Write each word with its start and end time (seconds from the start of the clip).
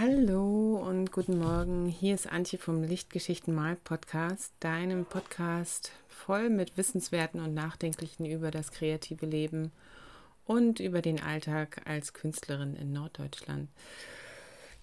Hallo 0.00 0.76
und 0.78 1.12
guten 1.12 1.36
Morgen. 1.36 1.84
Hier 1.84 2.14
ist 2.14 2.26
Antje 2.26 2.58
vom 2.58 2.82
Lichtgeschichten 2.82 3.54
Mal 3.54 3.76
Podcast, 3.76 4.54
deinem 4.58 5.04
Podcast 5.04 5.92
voll 6.08 6.48
mit 6.48 6.78
Wissenswerten 6.78 7.38
und 7.38 7.52
Nachdenklichen 7.52 8.24
über 8.24 8.50
das 8.50 8.72
kreative 8.72 9.26
Leben 9.26 9.72
und 10.46 10.80
über 10.80 11.02
den 11.02 11.20
Alltag 11.20 11.82
als 11.84 12.14
Künstlerin 12.14 12.76
in 12.76 12.94
Norddeutschland. 12.94 13.68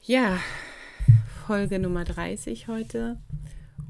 Ja, 0.03 0.38
Folge 1.47 1.79
Nummer 1.79 2.04
30 2.04 2.68
heute 2.68 3.18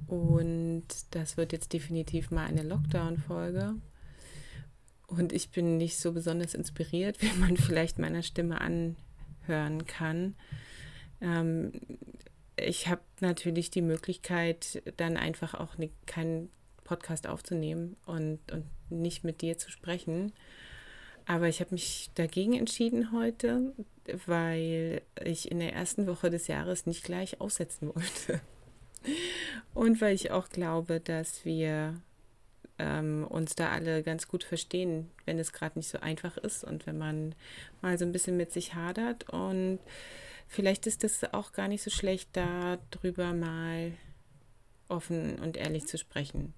und 0.07 0.85
das 1.11 1.35
wird 1.35 1.51
jetzt 1.51 1.73
definitiv 1.73 2.31
mal 2.31 2.45
eine 2.45 2.63
Lockdown-Folge. 2.63 3.75
Und 5.07 5.33
ich 5.33 5.49
bin 5.51 5.75
nicht 5.75 5.97
so 5.97 6.13
besonders 6.13 6.53
inspiriert, 6.53 7.21
wie 7.21 7.37
man 7.37 7.57
vielleicht 7.57 7.99
meiner 7.99 8.23
Stimme 8.23 8.61
anhören 8.61 9.85
kann. 9.87 10.33
Ähm, 11.21 11.71
ich 12.55 12.87
habe 12.87 13.01
natürlich 13.19 13.69
die 13.69 13.81
Möglichkeit, 13.81 14.81
dann 14.97 15.17
einfach 15.17 15.53
auch 15.53 15.77
ne, 15.77 15.91
keinen 16.05 16.49
Podcast 16.83 17.27
aufzunehmen 17.27 17.97
und, 18.05 18.39
und 18.51 18.65
nicht 18.89 19.23
mit 19.23 19.41
dir 19.41 19.57
zu 19.57 19.69
sprechen. 19.69 20.33
Aber 21.25 21.49
ich 21.49 21.59
habe 21.59 21.75
mich 21.75 22.09
dagegen 22.15 22.53
entschieden 22.53 23.11
heute, 23.11 23.73
weil 24.25 25.01
ich 25.23 25.51
in 25.51 25.59
der 25.59 25.73
ersten 25.73 26.07
Woche 26.07 26.29
des 26.29 26.47
Jahres 26.47 26.85
nicht 26.85 27.03
gleich 27.03 27.41
aussetzen 27.41 27.89
wollte. 27.95 28.41
Und 29.73 30.01
weil 30.01 30.15
ich 30.15 30.31
auch 30.31 30.49
glaube, 30.49 30.99
dass 30.99 31.45
wir 31.45 32.01
ähm, 32.79 33.25
uns 33.27 33.55
da 33.55 33.69
alle 33.71 34.03
ganz 34.03 34.27
gut 34.27 34.43
verstehen, 34.43 35.09
wenn 35.25 35.39
es 35.39 35.53
gerade 35.53 35.77
nicht 35.77 35.89
so 35.89 35.99
einfach 35.99 36.37
ist 36.37 36.63
und 36.63 36.87
wenn 36.87 36.97
man 36.97 37.35
mal 37.81 37.97
so 37.97 38.05
ein 38.05 38.11
bisschen 38.11 38.37
mit 38.37 38.51
sich 38.51 38.73
hadert. 38.73 39.29
Und 39.29 39.79
vielleicht 40.47 40.87
ist 40.87 41.03
es 41.03 41.23
auch 41.33 41.51
gar 41.51 41.67
nicht 41.67 41.83
so 41.83 41.89
schlecht, 41.89 42.29
darüber 42.33 43.33
mal 43.33 43.93
offen 44.89 45.39
und 45.39 45.57
ehrlich 45.57 45.87
zu 45.87 45.97
sprechen. 45.97 46.53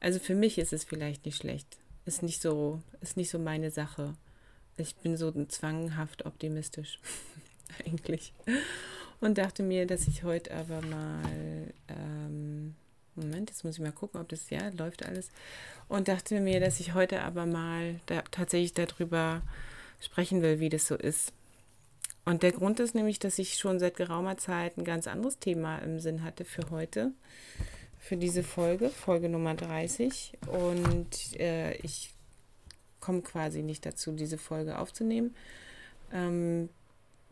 Also 0.00 0.18
für 0.18 0.34
mich 0.34 0.58
ist 0.58 0.72
es 0.72 0.84
vielleicht 0.84 1.24
nicht 1.24 1.38
schlecht. 1.38 1.78
Ist 2.04 2.22
nicht 2.22 2.42
so, 2.42 2.82
ist 3.00 3.16
nicht 3.16 3.30
so 3.30 3.38
meine 3.38 3.70
Sache. 3.70 4.14
Ich 4.76 4.94
bin 4.96 5.16
so 5.16 5.30
zwanghaft 5.46 6.26
optimistisch, 6.26 6.98
eigentlich. 7.86 8.34
Und 9.20 9.38
dachte 9.38 9.62
mir, 9.62 9.86
dass 9.86 10.08
ich 10.08 10.24
heute 10.24 10.52
aber 10.52 10.82
mal, 10.82 11.72
ähm, 11.88 12.74
Moment, 13.14 13.48
jetzt 13.48 13.64
muss 13.64 13.76
ich 13.76 13.80
mal 13.80 13.92
gucken, 13.92 14.20
ob 14.20 14.28
das, 14.28 14.50
ja, 14.50 14.68
läuft 14.70 15.06
alles. 15.06 15.30
Und 15.88 16.08
dachte 16.08 16.40
mir, 16.40 16.60
dass 16.60 16.80
ich 16.80 16.92
heute 16.92 17.22
aber 17.22 17.46
mal 17.46 18.00
da, 18.06 18.22
tatsächlich 18.30 18.74
darüber 18.74 19.40
sprechen 20.00 20.42
will, 20.42 20.58
wie 20.58 20.68
das 20.68 20.86
so 20.86 20.96
ist 20.96 21.32
und 22.24 22.42
der 22.42 22.52
Grund 22.52 22.80
ist 22.80 22.94
nämlich, 22.94 23.18
dass 23.18 23.38
ich 23.38 23.56
schon 23.56 23.78
seit 23.78 23.96
geraumer 23.96 24.36
Zeit 24.36 24.78
ein 24.78 24.84
ganz 24.84 25.06
anderes 25.06 25.38
Thema 25.38 25.78
im 25.78 26.00
Sinn 26.00 26.22
hatte 26.22 26.44
für 26.44 26.70
heute, 26.70 27.12
für 27.98 28.16
diese 28.16 28.42
Folge, 28.42 28.88
Folge 28.90 29.28
Nummer 29.28 29.54
30. 29.54 30.38
Und 30.46 31.38
äh, 31.38 31.74
ich 31.76 32.14
komme 33.00 33.20
quasi 33.20 33.62
nicht 33.62 33.84
dazu, 33.84 34.12
diese 34.12 34.38
Folge 34.38 34.78
aufzunehmen. 34.78 35.34
Ähm, 36.12 36.70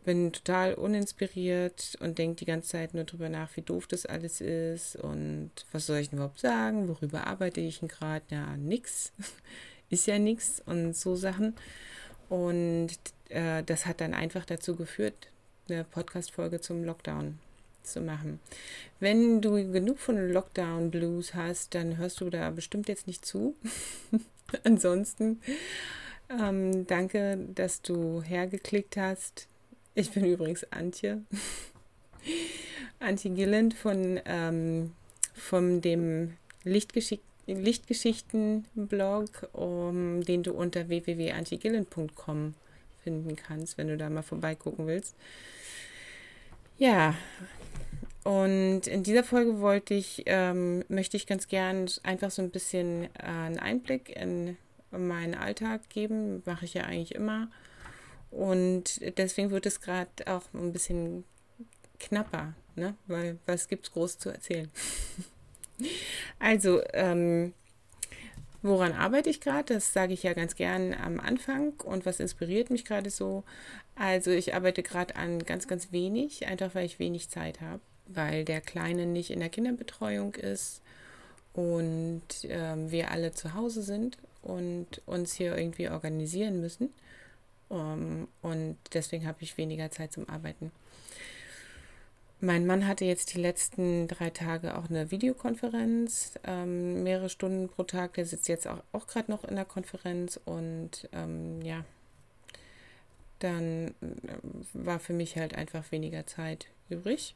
bin 0.03 0.33
total 0.33 0.73
uninspiriert 0.75 1.97
und 1.99 2.17
denke 2.17 2.35
die 2.35 2.45
ganze 2.45 2.69
Zeit 2.69 2.93
nur 2.93 3.05
darüber 3.05 3.29
nach, 3.29 3.55
wie 3.55 3.61
doof 3.61 3.87
das 3.87 4.05
alles 4.05 4.41
ist 4.41 4.97
und 4.97 5.51
was 5.71 5.85
soll 5.85 5.99
ich 5.99 6.09
denn 6.09 6.17
überhaupt 6.19 6.39
sagen, 6.39 6.89
worüber 6.89 7.25
arbeite 7.25 7.61
ich 7.61 7.79
denn 7.79 7.87
gerade? 7.87 8.25
Ja, 8.29 8.57
nix. 8.57 9.13
ist 9.89 10.07
ja 10.07 10.19
nix 10.19 10.61
und 10.65 10.95
so 10.95 11.15
Sachen. 11.15 11.55
Und 12.29 12.89
äh, 13.33 13.63
das 13.63 13.85
hat 13.85 14.01
dann 14.01 14.13
einfach 14.13 14.45
dazu 14.45 14.75
geführt, 14.75 15.27
eine 15.69 15.83
Podcast-Folge 15.83 16.61
zum 16.61 16.83
Lockdown 16.83 17.39
zu 17.83 18.01
machen. 18.01 18.39
Wenn 18.99 19.41
du 19.41 19.53
genug 19.71 19.99
von 19.99 20.31
Lockdown 20.31 20.91
Blues 20.91 21.33
hast, 21.33 21.75
dann 21.75 21.97
hörst 21.97 22.21
du 22.21 22.29
da 22.29 22.49
bestimmt 22.49 22.87
jetzt 22.87 23.07
nicht 23.07 23.25
zu. 23.25 23.55
Ansonsten 24.63 25.41
ähm, 26.29 26.87
danke, 26.87 27.37
dass 27.53 27.81
du 27.81 28.21
hergeklickt 28.21 28.97
hast. 28.97 29.47
Ich 29.95 30.11
bin 30.11 30.25
übrigens 30.25 30.65
Antje. 30.71 31.21
Antje 32.99 33.31
Gilland 33.31 33.73
von, 33.73 34.19
ähm, 34.25 34.91
von 35.33 35.81
dem 35.81 36.37
Lichtgeschick 36.63 37.21
Lichtgeschichten-Blog, 37.45 39.49
um, 39.51 40.23
den 40.23 40.43
du 40.43 40.53
unter 40.53 40.87
www.antigillen.com 40.87 42.53
finden 43.03 43.35
kannst, 43.35 43.77
wenn 43.77 43.87
du 43.87 43.97
da 43.97 44.09
mal 44.09 44.21
vorbeigucken 44.21 44.87
willst. 44.87 45.15
Ja, 46.77 47.15
und 48.23 48.87
in 48.87 49.03
dieser 49.03 49.23
Folge 49.23 49.59
wollte 49.59 49.93
ich, 49.93 50.23
ähm, 50.27 50.83
möchte 50.87 51.17
ich 51.17 51.27
ganz 51.27 51.47
gern 51.47 51.89
einfach 52.03 52.31
so 52.31 52.41
ein 52.41 52.51
bisschen 52.51 53.03
äh, 53.15 53.23
einen 53.23 53.59
Einblick 53.59 54.09
in 54.15 54.57
meinen 54.91 55.35
Alltag 55.35 55.89
geben. 55.89 56.41
Mache 56.45 56.65
ich 56.65 56.73
ja 56.73 56.83
eigentlich 56.83 57.15
immer. 57.15 57.49
Und 58.31 59.01
deswegen 59.17 59.51
wird 59.51 59.65
es 59.65 59.81
gerade 59.81 60.09
auch 60.25 60.43
ein 60.53 60.73
bisschen 60.73 61.25
knapper, 61.99 62.53
ne? 62.75 62.95
weil 63.07 63.37
was 63.45 63.67
gibt 63.67 63.85
es 63.85 63.91
groß 63.91 64.17
zu 64.17 64.29
erzählen? 64.29 64.71
also, 66.39 66.81
ähm, 66.93 67.53
Woran 68.63 68.93
arbeite 68.93 69.29
ich 69.29 69.41
gerade? 69.41 69.73
Das 69.73 69.91
sage 69.91 70.13
ich 70.13 70.23
ja 70.23 70.33
ganz 70.33 70.55
gern 70.55 70.93
am 70.93 71.19
Anfang. 71.19 71.73
Und 71.83 72.05
was 72.05 72.21
inspiriert 72.21 72.69
mich 72.69 72.85
gerade 72.85 73.09
so? 73.09 73.43
Also 73.95 74.31
ich 74.31 74.55
arbeite 74.55 74.83
gerade 74.83 75.17
an 75.17 75.39
ganz, 75.39 75.67
ganz 75.67 75.91
wenig, 75.91 76.47
einfach 76.47 76.73
weil 76.73 76.85
ich 76.85 76.97
wenig 76.97 77.29
Zeit 77.29 77.59
habe, 77.59 77.81
weil 78.07 78.45
der 78.45 78.61
Kleine 78.61 79.05
nicht 79.05 79.31
in 79.31 79.41
der 79.41 79.49
Kinderbetreuung 79.49 80.35
ist 80.35 80.81
und 81.53 82.21
ähm, 82.43 82.89
wir 82.89 83.11
alle 83.11 83.33
zu 83.33 83.53
Hause 83.53 83.83
sind 83.83 84.17
und 84.41 85.01
uns 85.05 85.33
hier 85.33 85.57
irgendwie 85.57 85.89
organisieren 85.89 86.61
müssen. 86.61 86.89
Um, 87.69 87.79
ähm, 87.79 88.27
und 88.41 88.77
deswegen 88.93 89.27
habe 89.27 89.39
ich 89.41 89.57
weniger 89.57 89.91
Zeit 89.91 90.13
zum 90.13 90.29
Arbeiten. 90.29 90.71
Mein 92.43 92.67
Mann 92.67 92.85
hatte 92.85 93.05
jetzt 93.05 93.33
die 93.33 93.39
letzten 93.39 94.09
drei 94.09 94.29
Tage 94.29 94.77
auch 94.77 94.89
eine 94.89 95.11
Videokonferenz, 95.11 96.33
ähm, 96.43 97.01
mehrere 97.01 97.29
Stunden 97.29 97.69
pro 97.69 97.83
Tag. 97.83 98.15
Der 98.15 98.25
sitzt 98.25 98.49
jetzt 98.49 98.67
auch, 98.67 98.83
auch 98.91 99.07
gerade 99.07 99.31
noch 99.31 99.45
in 99.45 99.55
der 99.55 99.63
Konferenz 99.63 100.37
und 100.43 101.07
ähm, 101.13 101.61
ja, 101.61 101.85
dann 103.39 103.95
äh, 104.01 104.35
war 104.73 104.99
für 104.99 105.13
mich 105.13 105.37
halt 105.37 105.55
einfach 105.55 105.89
weniger 105.93 106.27
Zeit 106.27 106.67
übrig. 106.89 107.33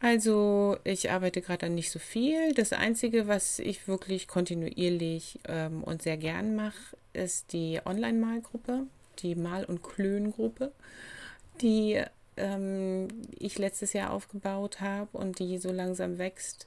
Also 0.00 0.78
ich 0.84 1.10
arbeite 1.10 1.42
gerade 1.42 1.66
an 1.66 1.74
nicht 1.74 1.90
so 1.90 1.98
viel. 1.98 2.54
Das 2.54 2.72
Einzige, 2.72 3.28
was 3.28 3.58
ich 3.58 3.88
wirklich 3.88 4.26
kontinuierlich 4.26 5.38
ähm, 5.46 5.84
und 5.84 6.00
sehr 6.00 6.16
gern 6.16 6.56
mache, 6.56 6.96
ist 7.12 7.52
die 7.52 7.78
Online-Malgruppe, 7.84 8.86
die 9.18 9.34
Mal- 9.34 9.66
und 9.66 9.82
Klön-Gruppe, 9.82 10.72
die 11.60 12.02
ähm, 12.38 13.08
ich 13.38 13.58
letztes 13.58 13.92
Jahr 13.92 14.12
aufgebaut 14.12 14.80
habe 14.80 15.16
und 15.16 15.38
die 15.38 15.58
so 15.58 15.72
langsam 15.72 16.18
wächst. 16.18 16.66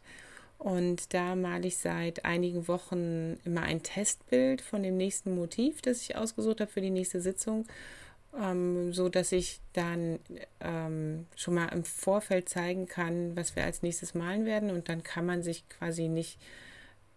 Und 0.61 1.15
da 1.15 1.35
male 1.35 1.67
ich 1.67 1.77
seit 1.77 2.23
einigen 2.23 2.67
Wochen 2.67 3.39
immer 3.45 3.63
ein 3.63 3.81
Testbild 3.81 4.61
von 4.61 4.83
dem 4.83 4.95
nächsten 4.95 5.33
Motiv, 5.33 5.81
das 5.81 6.01
ich 6.01 6.15
ausgesucht 6.15 6.61
habe 6.61 6.69
für 6.69 6.81
die 6.81 6.91
nächste 6.91 7.19
Sitzung, 7.19 7.65
ähm, 8.39 8.93
so 8.93 9.09
dass 9.09 9.31
ich 9.31 9.59
dann 9.73 10.19
ähm, 10.59 11.25
schon 11.35 11.55
mal 11.55 11.69
im 11.69 11.83
Vorfeld 11.83 12.47
zeigen 12.47 12.85
kann, 12.85 13.35
was 13.35 13.55
wir 13.55 13.63
als 13.63 13.81
nächstes 13.81 14.13
malen 14.13 14.45
werden. 14.45 14.69
Und 14.69 14.87
dann 14.87 15.01
kann 15.01 15.25
man 15.25 15.41
sich 15.41 15.67
quasi 15.67 16.07
nicht, 16.07 16.37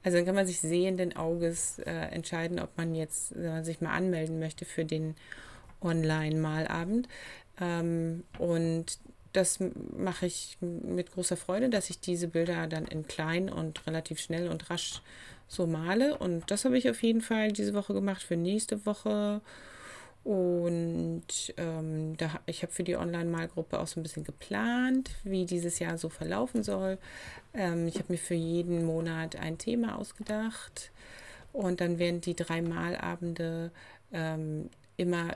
also 0.03 0.17
dann 0.17 0.25
kann 0.25 0.35
man 0.35 0.47
sich 0.47 0.61
sehenden 0.61 1.15
Auges 1.15 1.81
äh, 1.81 1.91
entscheiden, 1.91 2.59
ob 2.59 2.75
man 2.79 2.95
jetzt 2.95 3.37
äh, 3.37 3.63
sich 3.63 3.83
mal 3.83 3.93
anmelden 3.93 4.39
möchte 4.39 4.65
für 4.65 4.87
den 4.87 5.17
Online-Malabend. 5.83 7.09
Ähm, 7.61 8.25
und 8.39 8.99
das 9.33 9.59
mache 9.97 10.27
ich 10.27 10.56
mit 10.61 11.12
großer 11.12 11.37
Freude, 11.37 11.69
dass 11.69 11.91
ich 11.91 11.99
diese 11.99 12.29
Bilder 12.29 12.67
dann 12.69 12.87
in 12.87 13.06
klein 13.06 13.49
und 13.49 13.87
relativ 13.87 14.21
schnell 14.21 14.49
und 14.49 14.71
rasch 14.71 15.03
so 15.49 15.67
male. 15.67 16.17
Und 16.17 16.51
das 16.51 16.65
habe 16.65 16.79
ich 16.79 16.89
auf 16.89 17.03
jeden 17.03 17.21
Fall 17.21 17.53
diese 17.53 17.75
Woche 17.75 17.95
gemacht 17.95 18.23
für 18.23 18.37
nächste 18.37 18.87
Woche. 18.87 19.41
Und 20.23 21.25
ähm, 21.59 22.17
da, 22.17 22.41
ich 22.47 22.62
habe 22.62 22.73
für 22.73 22.85
die 22.85 22.97
Online-Malgruppe 22.97 23.79
auch 23.79 23.87
so 23.87 24.00
ein 24.00 24.03
bisschen 24.03 24.25
geplant, 24.25 25.11
wie 25.23 25.45
dieses 25.45 25.81
Jahr 25.81 25.99
so 25.99 26.09
verlaufen 26.09 26.62
soll. 26.62 26.97
Ähm, 27.53 27.89
ich 27.89 27.97
habe 27.97 28.12
mir 28.12 28.19
für 28.19 28.35
jeden 28.35 28.85
Monat 28.85 29.37
ein 29.37 29.59
Thema 29.59 29.99
ausgedacht. 29.99 30.91
Und 31.53 31.81
dann 31.81 31.99
werden 31.99 32.21
die 32.21 32.35
drei 32.35 32.62
Malabende 32.62 33.71
ähm, 34.12 34.71
immer 34.97 35.35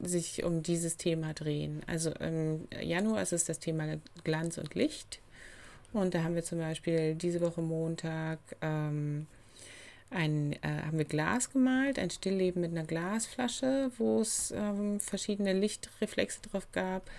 sich 0.00 0.44
um 0.44 0.62
dieses 0.62 0.96
Thema 0.96 1.32
drehen. 1.34 1.82
Also 1.86 2.10
im 2.10 2.68
Januar 2.80 3.22
ist 3.22 3.32
es 3.32 3.44
das 3.44 3.58
Thema 3.58 3.98
Glanz 4.24 4.58
und 4.58 4.74
Licht. 4.74 5.20
Und 5.92 6.14
da 6.14 6.22
haben 6.22 6.34
wir 6.34 6.44
zum 6.44 6.58
Beispiel 6.58 7.14
diese 7.14 7.40
Woche 7.40 7.62
Montag 7.62 8.38
ähm, 8.60 9.26
ein, 10.10 10.52
äh, 10.62 10.82
haben 10.84 10.98
wir 10.98 11.04
Glas 11.04 11.50
gemalt, 11.50 11.98
ein 11.98 12.10
Stillleben 12.10 12.60
mit 12.60 12.70
einer 12.72 12.84
Glasflasche, 12.84 13.90
wo 13.96 14.20
es 14.20 14.52
ähm, 14.56 15.00
verschiedene 15.00 15.52
Lichtreflexe 15.52 16.40
drauf 16.42 16.68
gab. 16.72 17.10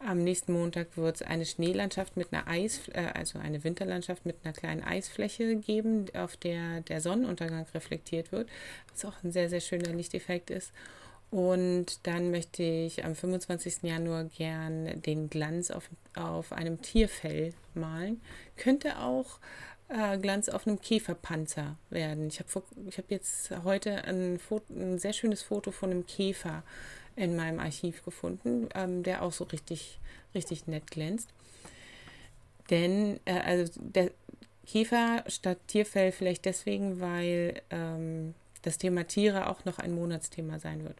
Am 0.00 0.22
nächsten 0.22 0.52
Montag 0.52 0.96
wird 0.96 1.16
es 1.16 1.22
eine 1.22 1.46
Schneelandschaft 1.46 2.16
mit 2.16 2.32
einer 2.32 2.48
Eis, 2.48 2.88
äh, 2.88 3.10
also 3.14 3.38
eine 3.38 3.62
Winterlandschaft 3.62 4.26
mit 4.26 4.36
einer 4.42 4.52
kleinen 4.52 4.82
Eisfläche 4.82 5.56
geben, 5.56 6.06
auf 6.14 6.36
der 6.36 6.80
der 6.82 7.00
Sonnenuntergang 7.00 7.66
reflektiert 7.74 8.32
wird, 8.32 8.48
was 8.92 9.04
auch 9.04 9.22
ein 9.22 9.32
sehr, 9.32 9.48
sehr 9.48 9.60
schöner 9.60 9.92
Lichteffekt 9.92 10.50
ist. 10.50 10.72
Und 11.34 12.06
dann 12.06 12.30
möchte 12.30 12.62
ich 12.62 13.04
am 13.04 13.16
25. 13.16 13.82
Januar 13.82 14.22
gern 14.22 15.02
den 15.02 15.28
Glanz 15.28 15.72
auf, 15.72 15.90
auf 16.14 16.52
einem 16.52 16.80
Tierfell 16.80 17.52
malen. 17.74 18.20
Könnte 18.56 19.00
auch 19.00 19.40
äh, 19.88 20.16
Glanz 20.18 20.48
auf 20.48 20.64
einem 20.64 20.80
Käferpanzer 20.80 21.76
werden. 21.90 22.28
Ich 22.28 22.38
habe 22.38 22.62
hab 22.96 23.10
jetzt 23.10 23.50
heute 23.64 24.04
ein, 24.04 24.38
Foto, 24.38 24.64
ein 24.74 25.00
sehr 25.00 25.12
schönes 25.12 25.42
Foto 25.42 25.72
von 25.72 25.90
einem 25.90 26.06
Käfer 26.06 26.62
in 27.16 27.34
meinem 27.34 27.58
Archiv 27.58 28.04
gefunden, 28.04 28.68
ähm, 28.76 29.02
der 29.02 29.22
auch 29.22 29.32
so 29.32 29.42
richtig, 29.42 29.98
richtig 30.36 30.68
nett 30.68 30.88
glänzt. 30.88 31.30
Denn, 32.70 33.18
äh, 33.24 33.40
also 33.40 33.72
der 33.80 34.12
Käfer 34.68 35.24
statt 35.26 35.58
Tierfell 35.66 36.12
vielleicht 36.12 36.44
deswegen, 36.44 37.00
weil 37.00 37.60
ähm, 37.70 38.34
das 38.62 38.78
Thema 38.78 39.02
Tiere 39.08 39.50
auch 39.50 39.64
noch 39.64 39.80
ein 39.80 39.96
Monatsthema 39.96 40.60
sein 40.60 40.84
wird. 40.84 40.96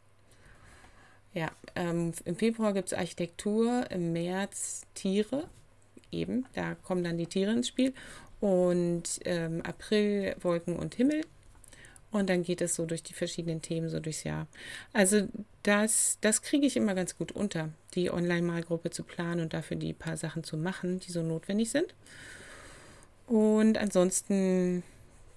Ja, 1.35 1.51
ähm, 1.75 2.13
im 2.25 2.37
Februar 2.37 2.73
gibt 2.73 2.89
es 2.89 2.99
Architektur, 2.99 3.91
im 3.91 4.13
März 4.13 4.83
Tiere, 4.95 5.49
eben, 6.13 6.47
da 6.55 6.77
kommen 6.77 7.03
dann 7.03 7.19
die 7.19 7.27
Tiere 7.27 7.53
ins 7.53 7.69
Spiel. 7.69 7.93
Und 8.41 9.21
ähm, 9.25 9.63
April 9.63 10.37
Wolken 10.41 10.77
und 10.77 10.95
Himmel. 10.95 11.23
Und 12.11 12.31
dann 12.31 12.45
geht 12.45 12.61
es 12.61 12.77
so 12.77 12.87
durch 12.87 13.03
die 13.03 13.15
verschiedenen 13.15 13.61
Themen 13.61 13.89
so 13.89 13.99
durchs 13.99 14.23
Jahr. 14.23 14.47
Also 14.93 15.27
das, 15.65 16.19
das 16.21 16.43
kriege 16.43 16.67
ich 16.67 16.77
immer 16.77 16.95
ganz 16.95 17.19
gut 17.19 17.33
unter, 17.33 17.71
die 17.95 18.13
Online-Malgruppe 18.13 18.91
zu 18.91 19.03
planen 19.03 19.41
und 19.41 19.53
dafür 19.53 19.77
die 19.77 19.93
paar 19.93 20.17
Sachen 20.17 20.45
zu 20.45 20.57
machen, 20.57 21.01
die 21.01 21.11
so 21.11 21.23
notwendig 21.23 21.71
sind. 21.71 21.95
Und 23.27 23.79
ansonsten 23.79 24.85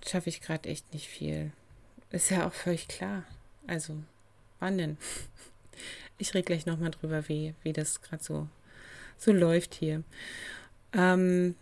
schaffe 0.06 0.30
ich 0.30 0.42
gerade 0.42 0.70
echt 0.70 0.94
nicht 0.94 1.08
viel. 1.08 1.52
Ist 2.12 2.30
ja 2.30 2.46
auch 2.46 2.54
völlig 2.54 2.88
klar. 2.88 3.24
Also, 3.66 3.96
wann 4.60 4.78
denn? 4.78 4.98
Ich 6.18 6.34
rede 6.34 6.46
gleich 6.46 6.66
nochmal 6.66 6.92
drüber, 6.92 7.28
wie, 7.28 7.54
wie 7.64 7.74
das 7.74 8.02
gerade 8.02 8.24
so, 8.24 8.48
so 9.18 9.32
läuft 9.32 9.76
hier. 9.76 10.04
Ähm, 10.94 11.56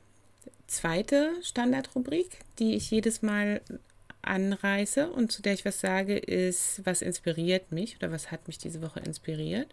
zweite 0.68 1.32
Standardrubrik, 1.44 2.40
die 2.60 2.76
ich 2.76 2.92
jedes 2.92 3.22
Mal 3.22 3.62
anreiße 4.22 5.10
und 5.10 5.32
zu 5.32 5.42
der 5.42 5.54
ich 5.54 5.66
was 5.66 5.80
sage, 5.80 6.18
ist, 6.18 6.82
was 6.84 7.02
inspiriert 7.02 7.72
mich 7.72 7.98
oder 7.98 8.12
was 8.12 8.32
hat 8.32 8.48
mich 8.48 8.58
diese 8.58 8.82
Woche 8.82 9.00
inspiriert. 9.00 9.68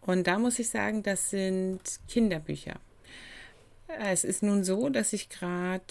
Und 0.00 0.26
da 0.26 0.38
muss 0.38 0.58
ich 0.58 0.68
sagen, 0.68 1.02
das 1.02 1.30
sind 1.30 1.80
Kinderbücher. 2.08 2.76
Es 3.98 4.24
ist 4.24 4.42
nun 4.42 4.64
so, 4.64 4.88
dass 4.88 5.12
ich 5.12 5.28
gerade 5.28 5.84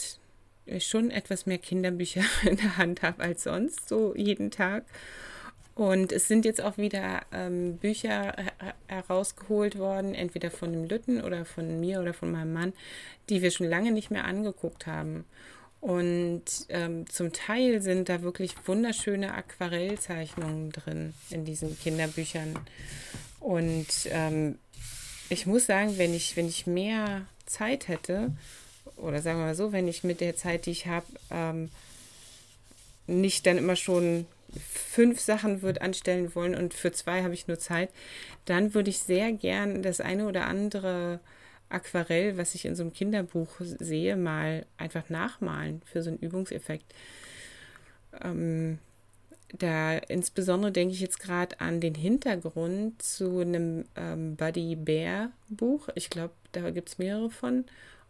schon 0.80 1.12
etwas 1.12 1.46
mehr 1.46 1.58
Kinderbücher 1.58 2.24
in 2.44 2.58
der 2.58 2.78
Hand 2.78 3.02
habe 3.02 3.24
als 3.24 3.44
sonst, 3.44 3.90
so 3.90 4.16
jeden 4.16 4.52
Tag. 4.52 4.86
Und 5.80 6.12
es 6.12 6.28
sind 6.28 6.44
jetzt 6.44 6.60
auch 6.60 6.78
wieder 6.78 7.22
ähm, 7.31 7.78
Bücher 7.78 8.36
herausgeholt 8.88 9.80
worden, 9.80 10.14
entweder 10.14 10.52
von 10.52 10.74
dem 10.74 10.84
Lütten 10.84 11.22
oder 11.22 11.46
von 11.46 11.80
mir 11.80 12.02
oder 12.02 12.14
von 12.14 12.34
meinem 12.34 12.52
Mann, 12.52 12.74
die 13.30 13.42
wir 13.42 13.50
schon 13.50 13.70
lange 13.70 13.94
nicht 13.94 14.12
mehr 14.12 14.26
angeguckt 14.26 14.88
haben. 14.88 15.24
Und 15.80 16.44
ähm, 16.68 17.10
zum 17.10 17.31
Teil 17.31 17.81
sind 17.81 18.10
da 18.10 18.24
wirklich 18.24 18.56
wunderschöne 18.66 19.34
Aquarellzeichnungen 19.34 20.74
drin 20.74 21.14
in 21.30 21.46
diesen 21.46 21.80
Kinderbüchern. 21.80 22.60
Und 23.40 23.88
ähm, 24.08 24.60
ich 25.30 25.46
muss 25.46 25.66
sagen, 25.66 25.98
wenn 25.98 26.14
ich, 26.14 26.36
wenn 26.36 26.50
ich 26.50 26.68
mehr 26.68 27.22
Zeit 27.46 27.88
hätte, 27.88 28.34
oder 28.98 29.22
sagen 29.22 29.40
wir 29.40 29.46
mal 29.46 29.56
so, 29.56 29.72
wenn 29.72 29.88
ich 29.88 30.04
mit 30.04 30.20
der 30.20 30.36
Zeit, 30.36 30.66
die 30.66 30.72
ich 30.72 30.88
habe, 30.88 31.06
ähm, 31.31 31.70
nicht 33.08 33.46
dann 33.46 33.58
immer 33.58 33.78
schon 33.78 34.26
fünf 34.57 35.19
Sachen 35.19 35.62
würde 35.62 35.81
anstellen 35.81 36.34
wollen 36.36 36.56
und 36.56 36.74
für 36.74 36.92
zwei 36.92 37.24
habe 37.24 37.34
ich 37.34 37.48
nur 37.48 37.60
Zeit, 37.60 37.90
dann 38.46 38.74
würde 38.74 38.90
ich 38.90 39.00
sehr 39.00 39.31
gern 39.31 39.81
das 39.81 40.01
eine 40.01 40.28
oder 40.28 40.48
andere 40.48 41.19
Aquarell, 41.69 42.38
was 42.38 42.56
ich 42.56 42.66
in 42.66 42.75
so 42.75 42.84
einem 42.84 42.94
Kinderbuch 42.94 43.50
sehe, 43.60 44.18
mal 44.18 44.66
einfach 44.78 45.10
nachmalen 45.10 45.81
für 45.86 46.01
so 46.01 46.10
einen 46.10 46.19
Übungseffekt. 46.19 46.94
Ähm, 48.24 48.80
da 49.54 49.98
insbesondere 49.98 50.72
denke 50.72 50.94
ich 50.94 51.02
jetzt 51.02 51.19
gerade 51.19 51.60
an 51.60 51.80
den 51.80 51.95
Hintergrund 51.95 53.02
zu 53.02 53.40
einem 53.40 53.86
ähm, 53.95 54.36
Buddy 54.36 54.75
Bear 54.75 55.31
Buch. 55.48 55.90
Ich 55.95 56.10
glaube, 56.10 56.34
da 56.52 56.69
gibt 56.72 56.90
es 56.90 56.98
mehrere 56.98 57.30
von. 57.30 57.66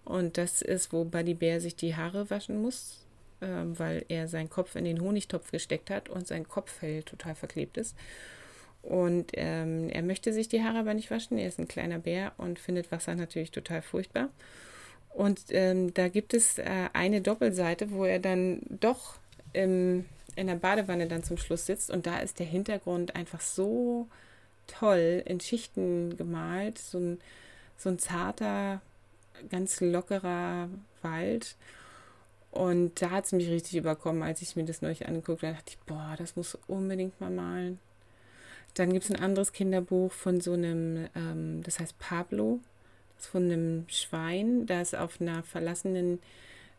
Und 0.05 0.37
das 0.37 0.61
ist, 0.61 0.91
wo 0.91 1.05
Buddy 1.05 1.33
Bear 1.33 1.59
sich 1.59 1.75
die 1.75 1.95
Haare 1.95 2.29
waschen 2.29 2.61
muss 2.61 3.05
ähm, 3.41 3.77
weil 3.77 4.05
er 4.09 4.27
seinen 4.27 4.49
Kopf 4.49 4.75
in 4.75 4.85
den 4.85 5.01
Honigtopf 5.01 5.51
gesteckt 5.51 5.89
hat 5.89 6.09
und 6.09 6.27
sein 6.27 6.47
Kopffell 6.47 7.03
total 7.03 7.35
verklebt 7.35 7.77
ist. 7.77 7.95
Und 8.81 9.31
ähm, 9.33 9.89
er 9.89 10.01
möchte 10.01 10.31
sich 10.31 10.47
die 10.47 10.63
Haare 10.63 10.79
aber 10.79 10.93
nicht 10.93 11.11
waschen. 11.11 11.37
Er 11.37 11.47
ist 11.47 11.59
ein 11.59 11.67
kleiner 11.67 11.99
Bär 11.99 12.31
und 12.37 12.59
findet 12.59 12.91
Wasser 12.91 13.15
natürlich 13.15 13.51
total 13.51 13.81
furchtbar. 13.81 14.29
Und 15.09 15.41
ähm, 15.49 15.93
da 15.93 16.07
gibt 16.07 16.33
es 16.33 16.59
äh, 16.59 16.89
eine 16.93 17.21
Doppelseite, 17.21 17.91
wo 17.91 18.05
er 18.05 18.19
dann 18.19 18.61
doch 18.69 19.15
im, 19.53 20.05
in 20.35 20.47
der 20.47 20.55
Badewanne 20.55 21.07
dann 21.07 21.23
zum 21.23 21.37
Schluss 21.37 21.65
sitzt. 21.65 21.89
Und 21.89 22.05
da 22.05 22.19
ist 22.19 22.39
der 22.39 22.45
Hintergrund 22.45 23.15
einfach 23.15 23.41
so 23.41 24.07
toll 24.67 25.23
in 25.25 25.39
Schichten 25.39 26.15
gemalt. 26.15 26.77
So 26.77 26.99
ein, 26.99 27.19
so 27.77 27.89
ein 27.89 27.99
zarter, 27.99 28.81
ganz 29.49 29.81
lockerer 29.81 30.69
Wald. 31.01 31.55
Und 32.51 33.01
da 33.01 33.11
hat 33.11 33.25
es 33.25 33.31
mich 33.31 33.49
richtig 33.49 33.75
überkommen, 33.75 34.23
als 34.23 34.41
ich 34.41 34.55
mir 34.55 34.65
das 34.65 34.81
neulich 34.81 35.07
angeguckt 35.07 35.43
habe. 35.43 35.53
Da 35.53 35.59
dachte 35.59 35.73
ich, 35.73 35.79
boah, 35.85 36.15
das 36.17 36.35
muss 36.35 36.57
unbedingt 36.67 37.19
mal 37.21 37.29
malen. 37.29 37.79
Dann 38.73 38.93
gibt 38.93 39.05
es 39.05 39.11
ein 39.11 39.21
anderes 39.21 39.51
Kinderbuch 39.51 40.11
von 40.11 40.41
so 40.41 40.53
einem, 40.53 41.07
ähm, 41.15 41.61
das 41.63 41.79
heißt 41.79 41.97
Pablo, 41.99 42.59
das 43.15 43.25
ist 43.25 43.31
von 43.31 43.43
einem 43.43 43.85
Schwein, 43.89 44.65
das 44.65 44.93
auf 44.93 45.19
einer 45.19 45.43
verlassenen 45.43 46.19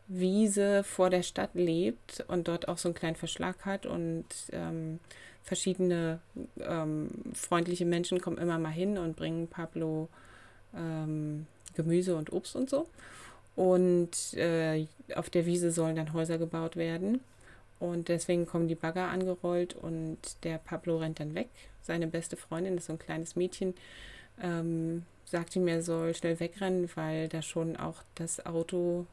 Wiese 0.08 0.82
vor 0.82 1.10
der 1.10 1.22
Stadt 1.22 1.50
lebt 1.54 2.24
und 2.26 2.48
dort 2.48 2.68
auch 2.68 2.78
so 2.78 2.88
einen 2.88 2.94
kleinen 2.94 3.16
Verschlag 3.16 3.64
hat 3.64 3.86
und 3.86 4.24
ähm, 4.50 4.98
verschiedene 5.42 6.20
ähm, 6.58 7.10
freundliche 7.32 7.84
Menschen 7.84 8.20
kommen 8.20 8.38
immer 8.38 8.58
mal 8.58 8.70
hin 8.72 8.98
und 8.98 9.16
bringen 9.16 9.46
Pablo 9.46 10.08
ähm, 10.76 11.46
Gemüse 11.74 12.16
und 12.16 12.32
Obst 12.32 12.56
und 12.56 12.68
so. 12.68 12.88
Und 13.60 14.32
äh, 14.38 14.86
auf 15.14 15.28
der 15.28 15.44
Wiese 15.44 15.70
sollen 15.70 15.94
dann 15.94 16.14
Häuser 16.14 16.38
gebaut 16.38 16.76
werden. 16.76 17.20
Und 17.78 18.08
deswegen 18.08 18.46
kommen 18.46 18.68
die 18.68 18.74
Bagger 18.74 19.08
angerollt 19.08 19.74
und 19.74 20.16
der 20.44 20.56
Pablo 20.56 20.96
rennt 20.96 21.20
dann 21.20 21.34
weg. 21.34 21.50
Seine 21.82 22.06
beste 22.06 22.38
Freundin, 22.38 22.76
das 22.76 22.84
ist 22.84 22.86
so 22.86 22.94
ein 22.94 22.98
kleines 22.98 23.36
Mädchen, 23.36 23.74
ähm, 24.42 25.04
sagt 25.26 25.56
ihm, 25.56 25.68
er 25.68 25.82
soll 25.82 26.14
schnell 26.14 26.40
wegrennen, 26.40 26.88
weil 26.94 27.28
da 27.28 27.42
schon 27.42 27.76
auch 27.76 28.02
das 28.14 28.46
Auto 28.46 29.06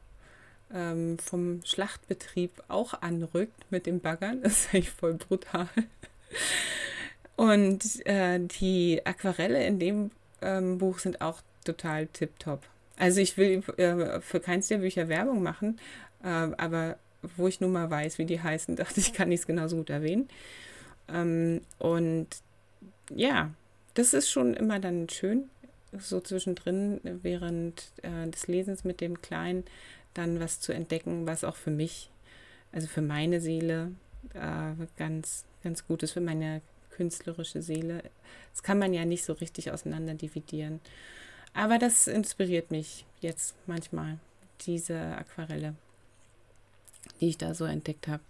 ähm, 0.72 1.18
vom 1.18 1.60
Schlachtbetrieb 1.66 2.50
auch 2.68 2.94
anrückt 3.02 3.70
mit 3.70 3.84
dem 3.84 4.00
Baggern. 4.00 4.40
Das 4.42 4.52
ist 4.52 4.68
eigentlich 4.74 4.90
voll 4.90 5.14
brutal. 5.14 5.68
Und 7.36 8.06
äh, 8.06 8.38
die 8.38 9.02
Aquarelle 9.04 9.66
in 9.66 9.78
dem 9.78 10.10
ähm, 10.40 10.78
Buch 10.78 11.00
sind 11.00 11.20
auch 11.20 11.42
total 11.64 12.06
tipptopp. 12.06 12.62
Also 12.98 13.20
ich 13.20 13.36
will 13.36 13.62
äh, 13.76 14.20
für 14.20 14.40
keins 14.40 14.68
der 14.68 14.78
Bücher 14.78 15.08
Werbung 15.08 15.42
machen, 15.42 15.78
äh, 16.22 16.26
aber 16.26 16.98
wo 17.36 17.48
ich 17.48 17.60
nun 17.60 17.72
mal 17.72 17.90
weiß, 17.90 18.18
wie 18.18 18.26
die 18.26 18.40
heißen, 18.40 18.76
dachte 18.76 19.00
ich, 19.00 19.12
kann 19.12 19.32
ich 19.32 19.40
es 19.40 19.46
genauso 19.46 19.76
gut 19.76 19.90
erwähnen. 19.90 20.28
Ähm, 21.08 21.60
und 21.78 22.28
ja, 23.14 23.50
das 23.94 24.14
ist 24.14 24.30
schon 24.30 24.54
immer 24.54 24.80
dann 24.80 25.08
schön, 25.08 25.48
so 25.98 26.20
zwischendrin 26.20 27.00
während 27.22 27.92
äh, 28.02 28.28
des 28.28 28.46
Lesens 28.46 28.84
mit 28.84 29.00
dem 29.00 29.22
Kleinen 29.22 29.64
dann 30.14 30.40
was 30.40 30.60
zu 30.60 30.72
entdecken, 30.72 31.26
was 31.26 31.44
auch 31.44 31.56
für 31.56 31.70
mich, 31.70 32.10
also 32.72 32.88
für 32.88 33.00
meine 33.00 33.40
Seele 33.40 33.92
äh, 34.34 34.72
ganz, 34.96 35.44
ganz 35.62 35.86
gut 35.86 36.02
ist, 36.02 36.12
für 36.12 36.20
meine 36.20 36.60
künstlerische 36.90 37.62
Seele. 37.62 38.02
Das 38.52 38.62
kann 38.62 38.78
man 38.78 38.92
ja 38.92 39.04
nicht 39.04 39.24
so 39.24 39.32
richtig 39.34 39.70
auseinander 39.70 40.14
dividieren. 40.14 40.80
Aber 41.54 41.78
das 41.78 42.06
inspiriert 42.06 42.70
mich 42.70 43.04
jetzt 43.20 43.54
manchmal, 43.66 44.18
diese 44.62 44.98
Aquarelle, 44.98 45.74
die 47.20 47.28
ich 47.28 47.38
da 47.38 47.54
so 47.54 47.64
entdeckt 47.64 48.08
habe. 48.08 48.22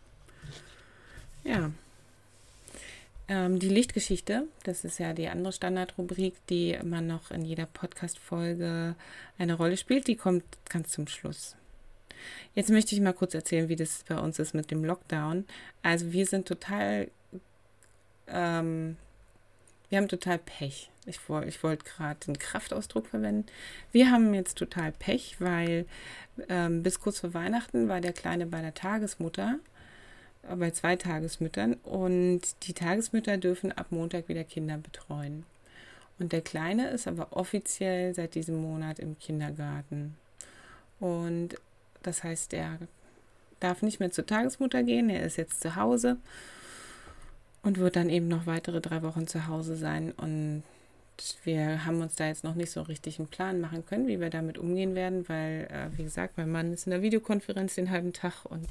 Ja. 1.44 1.70
Ähm, 3.28 3.58
die 3.58 3.68
Lichtgeschichte, 3.68 4.46
das 4.64 4.84
ist 4.84 4.98
ja 4.98 5.12
die 5.12 5.28
andere 5.28 5.52
Standardrubrik, 5.52 6.34
die 6.48 6.72
immer 6.72 7.02
noch 7.02 7.30
in 7.30 7.44
jeder 7.44 7.66
Podcast-Folge 7.66 8.94
eine 9.36 9.54
Rolle 9.54 9.76
spielt, 9.76 10.06
die 10.06 10.16
kommt 10.16 10.44
ganz 10.68 10.90
zum 10.90 11.06
Schluss. 11.06 11.54
Jetzt 12.54 12.70
möchte 12.70 12.94
ich 12.94 13.00
mal 13.00 13.12
kurz 13.12 13.34
erzählen, 13.34 13.68
wie 13.68 13.76
das 13.76 14.04
bei 14.08 14.18
uns 14.18 14.38
ist 14.38 14.54
mit 14.54 14.70
dem 14.70 14.84
Lockdown. 14.84 15.44
Also 15.82 16.12
wir 16.12 16.26
sind 16.26 16.48
total 16.48 17.10
ähm, 18.26 18.96
wir 19.88 19.98
haben 19.98 20.08
total 20.08 20.38
Pech. 20.38 20.90
Ich, 21.06 21.20
ich 21.46 21.62
wollte 21.62 21.84
gerade 21.84 22.20
den 22.26 22.38
Kraftausdruck 22.38 23.06
verwenden. 23.06 23.46
Wir 23.92 24.10
haben 24.10 24.34
jetzt 24.34 24.58
total 24.58 24.92
Pech, 24.92 25.36
weil 25.38 25.86
ähm, 26.48 26.82
bis 26.82 27.00
kurz 27.00 27.20
vor 27.20 27.32
Weihnachten 27.32 27.88
war 27.88 28.00
der 28.00 28.12
Kleine 28.12 28.46
bei 28.46 28.60
der 28.60 28.74
Tagesmutter, 28.74 29.58
äh, 30.42 30.56
bei 30.56 30.70
zwei 30.70 30.96
Tagesmüttern. 30.96 31.74
Und 31.82 32.42
die 32.64 32.74
Tagesmütter 32.74 33.38
dürfen 33.38 33.72
ab 33.72 33.86
Montag 33.90 34.28
wieder 34.28 34.44
Kinder 34.44 34.76
betreuen. 34.76 35.44
Und 36.18 36.32
der 36.32 36.42
Kleine 36.42 36.90
ist 36.90 37.08
aber 37.08 37.28
offiziell 37.30 38.14
seit 38.14 38.34
diesem 38.34 38.60
Monat 38.60 38.98
im 38.98 39.18
Kindergarten. 39.18 40.16
Und 41.00 41.54
das 42.02 42.24
heißt, 42.24 42.52
er 42.52 42.78
darf 43.60 43.82
nicht 43.82 44.00
mehr 44.00 44.10
zur 44.10 44.26
Tagesmutter 44.26 44.82
gehen, 44.82 45.10
er 45.10 45.22
ist 45.22 45.36
jetzt 45.36 45.60
zu 45.60 45.76
Hause 45.76 46.18
und 47.62 47.78
wird 47.78 47.96
dann 47.96 48.10
eben 48.10 48.28
noch 48.28 48.46
weitere 48.46 48.80
drei 48.80 49.02
Wochen 49.02 49.26
zu 49.26 49.46
Hause 49.46 49.76
sein. 49.76 50.12
Und 50.12 50.62
wir 51.44 51.84
haben 51.84 52.00
uns 52.00 52.14
da 52.14 52.26
jetzt 52.26 52.44
noch 52.44 52.54
nicht 52.54 52.70
so 52.70 52.82
richtig 52.82 53.18
einen 53.18 53.28
Plan 53.28 53.60
machen 53.60 53.84
können, 53.84 54.06
wie 54.06 54.20
wir 54.20 54.30
damit 54.30 54.58
umgehen 54.58 54.94
werden, 54.94 55.28
weil, 55.28 55.68
äh, 55.70 55.96
wie 55.98 56.04
gesagt, 56.04 56.38
mein 56.38 56.50
Mann 56.50 56.72
ist 56.72 56.86
in 56.86 56.90
der 56.90 57.02
Videokonferenz 57.02 57.74
den 57.74 57.90
halben 57.90 58.12
Tag 58.12 58.44
und 58.44 58.66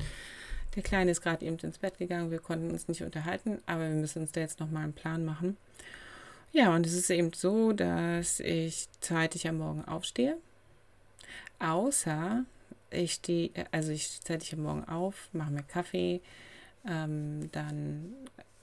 der 0.75 0.83
Kleine 0.83 1.11
ist 1.11 1.21
gerade 1.21 1.45
eben 1.45 1.57
ins 1.57 1.79
Bett 1.79 1.97
gegangen. 1.97 2.31
Wir 2.31 2.39
konnten 2.39 2.71
uns 2.71 2.87
nicht 2.87 3.01
unterhalten, 3.01 3.59
aber 3.65 3.81
wir 3.89 3.95
müssen 3.95 4.21
uns 4.21 4.31
da 4.31 4.41
jetzt 4.41 4.59
nochmal 4.59 4.83
einen 4.83 4.93
Plan 4.93 5.25
machen. 5.25 5.57
Ja, 6.53 6.73
und 6.73 6.85
es 6.85 6.93
ist 6.93 7.09
eben 7.09 7.33
so, 7.33 7.73
dass 7.73 8.39
ich 8.39 8.87
zeitig 9.01 9.47
am 9.47 9.57
Morgen 9.57 9.85
aufstehe. 9.85 10.37
Außer 11.59 12.45
ich 12.89 13.13
stehe, 13.13 13.51
also 13.71 13.91
ich 13.91 14.21
zeitig 14.21 14.53
am 14.53 14.61
Morgen 14.61 14.85
auf, 14.85 15.29
mache 15.33 15.51
mir 15.51 15.63
Kaffee, 15.63 16.21
ähm, 16.87 17.49
dann 17.51 18.13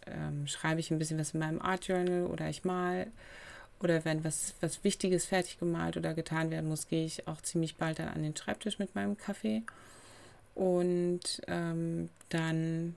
ähm, 0.07 0.47
schreibe 0.47 0.81
ich 0.81 0.91
ein 0.91 0.99
bisschen 0.99 1.19
was 1.19 1.35
in 1.35 1.41
meinem 1.41 1.61
Art 1.61 1.87
Journal 1.87 2.27
oder 2.27 2.49
ich 2.49 2.65
mal. 2.65 3.07
Oder 3.81 4.05
wenn 4.05 4.25
was, 4.25 4.55
was 4.61 4.85
Wichtiges 4.85 5.27
fertig 5.27 5.59
gemalt 5.59 5.97
oder 5.97 6.15
getan 6.15 6.51
werden 6.51 6.69
muss, 6.69 6.89
gehe 6.89 7.05
ich 7.05 7.29
auch 7.29 7.41
ziemlich 7.43 7.77
bald 7.77 7.99
dann 7.99 8.09
an 8.09 8.23
den 8.23 8.37
Schreibtisch 8.37 8.79
mit 8.79 8.95
meinem 8.95 9.19
Kaffee. 9.19 9.63
Und 10.55 11.43
ähm, 11.49 12.09
dann 12.29 12.95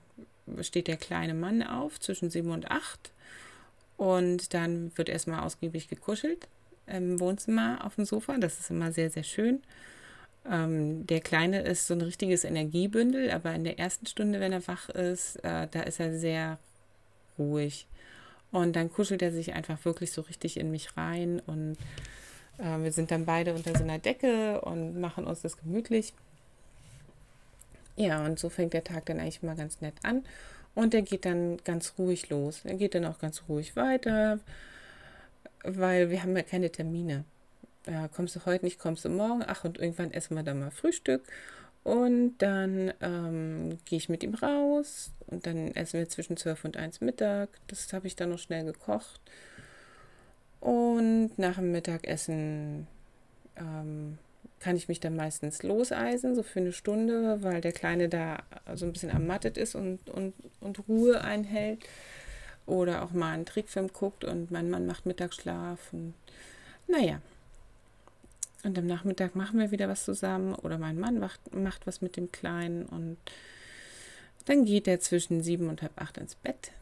steht 0.62 0.88
der 0.88 0.96
kleine 0.96 1.34
Mann 1.34 1.62
auf 1.62 2.00
zwischen 2.00 2.30
sieben 2.30 2.50
und 2.50 2.70
acht. 2.70 3.10
Und 3.96 4.54
dann 4.54 4.96
wird 4.96 5.08
erstmal 5.08 5.40
ausgiebig 5.40 5.88
gekuschelt 5.88 6.46
im 6.86 7.20
Wohnzimmer 7.20 7.84
auf 7.84 7.96
dem 7.96 8.04
Sofa. 8.04 8.38
Das 8.38 8.60
ist 8.60 8.70
immer 8.70 8.92
sehr, 8.92 9.10
sehr 9.10 9.24
schön. 9.24 9.60
Ähm, 10.50 11.06
der 11.06 11.20
Kleine 11.20 11.62
ist 11.62 11.86
so 11.86 11.94
ein 11.94 12.00
richtiges 12.00 12.44
Energiebündel, 12.44 13.30
aber 13.30 13.54
in 13.54 13.64
der 13.64 13.78
ersten 13.78 14.06
Stunde, 14.06 14.40
wenn 14.40 14.52
er 14.52 14.66
wach 14.66 14.88
ist, 14.88 15.36
äh, 15.44 15.66
da 15.70 15.82
ist 15.82 16.00
er 16.00 16.18
sehr 16.18 16.58
ruhig. 17.38 17.86
Und 18.50 18.76
dann 18.76 18.90
kuschelt 18.90 19.22
er 19.22 19.32
sich 19.32 19.52
einfach 19.52 19.84
wirklich 19.84 20.12
so 20.12 20.22
richtig 20.22 20.58
in 20.58 20.70
mich 20.70 20.96
rein 20.96 21.40
und 21.46 21.76
äh, 22.58 22.78
wir 22.82 22.92
sind 22.92 23.10
dann 23.10 23.26
beide 23.26 23.54
unter 23.54 23.76
so 23.76 23.84
einer 23.84 23.98
Decke 23.98 24.60
und 24.62 25.00
machen 25.00 25.26
uns 25.26 25.42
das 25.42 25.58
gemütlich. 25.58 26.14
Ja, 27.96 28.24
und 28.24 28.38
so 28.38 28.48
fängt 28.48 28.74
der 28.74 28.84
Tag 28.84 29.06
dann 29.06 29.18
eigentlich 29.18 29.42
mal 29.42 29.56
ganz 29.56 29.80
nett 29.80 29.94
an. 30.02 30.24
Und 30.74 30.94
er 30.94 31.02
geht 31.02 31.24
dann 31.24 31.56
ganz 31.64 31.94
ruhig 31.98 32.30
los. 32.30 32.60
Er 32.64 32.74
geht 32.74 32.94
dann 32.94 33.04
auch 33.04 33.18
ganz 33.18 33.42
ruhig 33.48 33.74
weiter, 33.74 34.38
weil 35.64 36.08
wir 36.10 36.22
haben 36.22 36.36
ja 36.36 36.44
keine 36.44 36.70
Termine. 36.70 37.24
Ja, 37.86 38.06
kommst 38.06 38.36
du 38.36 38.44
heute 38.46 38.64
nicht, 38.64 38.78
kommst 38.78 39.04
du 39.04 39.08
morgen. 39.08 39.42
Ach, 39.44 39.64
und 39.64 39.78
irgendwann 39.78 40.12
essen 40.12 40.36
wir 40.36 40.44
dann 40.44 40.60
mal 40.60 40.70
Frühstück. 40.70 41.22
Und 41.88 42.36
dann 42.36 42.92
ähm, 43.00 43.78
gehe 43.86 43.96
ich 43.96 44.10
mit 44.10 44.22
ihm 44.22 44.34
raus 44.34 45.10
und 45.26 45.46
dann 45.46 45.74
essen 45.74 45.98
wir 45.98 46.08
zwischen 46.10 46.36
12 46.36 46.66
und 46.66 46.76
1 46.76 47.00
Mittag. 47.00 47.48
Das 47.66 47.90
habe 47.94 48.06
ich 48.06 48.14
dann 48.14 48.28
noch 48.28 48.38
schnell 48.38 48.66
gekocht. 48.66 49.22
Und 50.60 51.30
nach 51.38 51.54
dem 51.54 51.72
Mittagessen 51.72 52.86
ähm, 53.56 54.18
kann 54.60 54.76
ich 54.76 54.88
mich 54.88 55.00
dann 55.00 55.16
meistens 55.16 55.62
loseisen, 55.62 56.34
so 56.34 56.42
für 56.42 56.60
eine 56.60 56.72
Stunde, 56.72 57.42
weil 57.42 57.62
der 57.62 57.72
Kleine 57.72 58.10
da 58.10 58.42
so 58.74 58.84
ein 58.84 58.92
bisschen 58.92 59.08
ermattet 59.08 59.56
ist 59.56 59.74
und, 59.74 60.10
und, 60.10 60.34
und 60.60 60.86
Ruhe 60.88 61.22
einhält. 61.22 61.82
Oder 62.66 63.02
auch 63.02 63.12
mal 63.12 63.32
einen 63.32 63.46
Trickfilm 63.46 63.94
guckt 63.94 64.24
und 64.24 64.50
mein 64.50 64.68
Mann 64.68 64.84
macht 64.84 65.06
Mittagsschlaf. 65.06 65.90
Und, 65.94 66.12
naja, 66.86 67.22
und 68.64 68.78
am 68.78 68.86
Nachmittag 68.86 69.34
machen 69.34 69.60
wir 69.60 69.70
wieder 69.70 69.88
was 69.88 70.04
zusammen 70.04 70.54
oder 70.54 70.78
mein 70.78 70.98
Mann 70.98 71.18
macht, 71.18 71.54
macht 71.54 71.86
was 71.86 72.00
mit 72.00 72.16
dem 72.16 72.32
Kleinen 72.32 72.86
und 72.86 73.18
dann 74.46 74.64
geht 74.64 74.88
er 74.88 75.00
zwischen 75.00 75.42
sieben 75.42 75.68
und 75.68 75.82
halb 75.82 76.00
acht 76.00 76.18
ins 76.18 76.34
Bett 76.34 76.72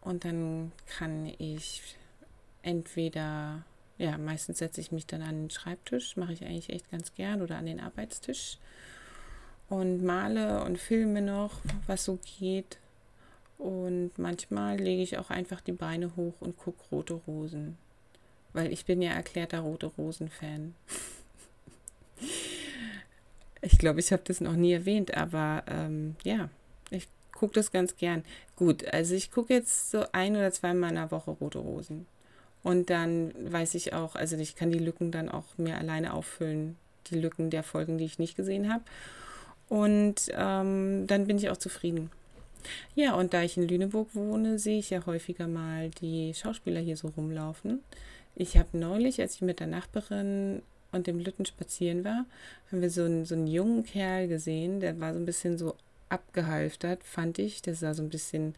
und 0.00 0.24
dann 0.24 0.72
kann 0.86 1.32
ich 1.38 1.96
entweder, 2.62 3.62
ja, 3.98 4.18
meistens 4.18 4.58
setze 4.58 4.80
ich 4.80 4.92
mich 4.92 5.06
dann 5.06 5.22
an 5.22 5.42
den 5.42 5.50
Schreibtisch, 5.50 6.16
mache 6.16 6.32
ich 6.32 6.44
eigentlich 6.44 6.70
echt 6.70 6.90
ganz 6.90 7.14
gern 7.14 7.42
oder 7.42 7.56
an 7.56 7.66
den 7.66 7.80
Arbeitstisch 7.80 8.58
und 9.68 10.04
male 10.04 10.62
und 10.64 10.78
filme 10.78 11.22
noch, 11.22 11.60
was 11.86 12.04
so 12.04 12.18
geht. 12.38 12.78
Und 13.58 14.10
manchmal 14.18 14.76
lege 14.76 15.02
ich 15.02 15.18
auch 15.18 15.30
einfach 15.30 15.60
die 15.60 15.72
Beine 15.72 16.16
hoch 16.16 16.34
und 16.40 16.58
gucke 16.58 16.82
rote 16.90 17.14
Rosen. 17.14 17.78
Weil 18.52 18.72
ich 18.72 18.84
bin 18.84 19.00
ja 19.00 19.12
erklärter 19.12 19.60
rote 19.60 19.86
Rosen-Fan. 19.86 20.74
Ich 23.62 23.78
glaube, 23.78 24.00
ich 24.00 24.12
habe 24.12 24.22
das 24.24 24.40
noch 24.40 24.56
nie 24.56 24.72
erwähnt, 24.72 25.16
aber 25.16 25.62
ähm, 25.68 26.16
ja, 26.24 26.48
ich 26.90 27.08
gucke 27.32 27.54
das 27.54 27.70
ganz 27.70 27.96
gern. 27.96 28.24
Gut, 28.56 28.92
also 28.92 29.14
ich 29.14 29.30
gucke 29.30 29.54
jetzt 29.54 29.90
so 29.90 30.04
ein 30.12 30.36
oder 30.36 30.50
zweimal 30.52 30.90
in 30.90 30.96
der 30.96 31.10
Woche 31.10 31.30
Rote 31.30 31.58
Rosen. 31.58 32.06
Und 32.62 32.90
dann 32.90 33.32
weiß 33.52 33.74
ich 33.74 33.92
auch, 33.92 34.14
also 34.14 34.36
ich 34.36 34.56
kann 34.56 34.70
die 34.70 34.78
Lücken 34.78 35.10
dann 35.10 35.28
auch 35.28 35.44
mehr 35.56 35.78
alleine 35.78 36.12
auffüllen, 36.12 36.76
die 37.08 37.18
Lücken 37.18 37.50
der 37.50 37.62
Folgen, 37.62 37.98
die 37.98 38.04
ich 38.04 38.18
nicht 38.18 38.36
gesehen 38.36 38.72
habe. 38.72 38.84
Und 39.68 40.30
ähm, 40.32 41.06
dann 41.06 41.26
bin 41.26 41.38
ich 41.38 41.50
auch 41.50 41.56
zufrieden. 41.56 42.10
Ja, 42.94 43.14
und 43.14 43.34
da 43.34 43.42
ich 43.42 43.56
in 43.56 43.66
Lüneburg 43.66 44.14
wohne, 44.14 44.58
sehe 44.58 44.78
ich 44.78 44.90
ja 44.90 45.04
häufiger 45.06 45.48
mal 45.48 45.90
die 45.90 46.34
Schauspieler 46.34 46.80
hier 46.80 46.96
so 46.96 47.08
rumlaufen. 47.08 47.80
Ich 48.36 48.56
habe 48.56 48.78
neulich, 48.78 49.20
als 49.20 49.36
ich 49.36 49.42
mit 49.42 49.60
der 49.60 49.66
Nachbarin 49.66 50.62
und 50.92 51.06
dem 51.06 51.18
Lütten 51.18 51.46
spazieren 51.46 52.04
war, 52.04 52.26
haben 52.70 52.80
wir 52.80 52.90
so 52.90 53.04
einen, 53.04 53.24
so 53.24 53.34
einen 53.34 53.46
jungen 53.46 53.84
Kerl 53.84 54.28
gesehen, 54.28 54.80
der 54.80 55.00
war 55.00 55.12
so 55.12 55.18
ein 55.18 55.26
bisschen 55.26 55.58
so 55.58 55.74
abgehalftert, 56.12 57.02
fand 57.02 57.38
ich. 57.38 57.62
Der 57.62 57.74
sah 57.74 57.94
so 57.94 58.02
ein 58.02 58.10
bisschen 58.10 58.54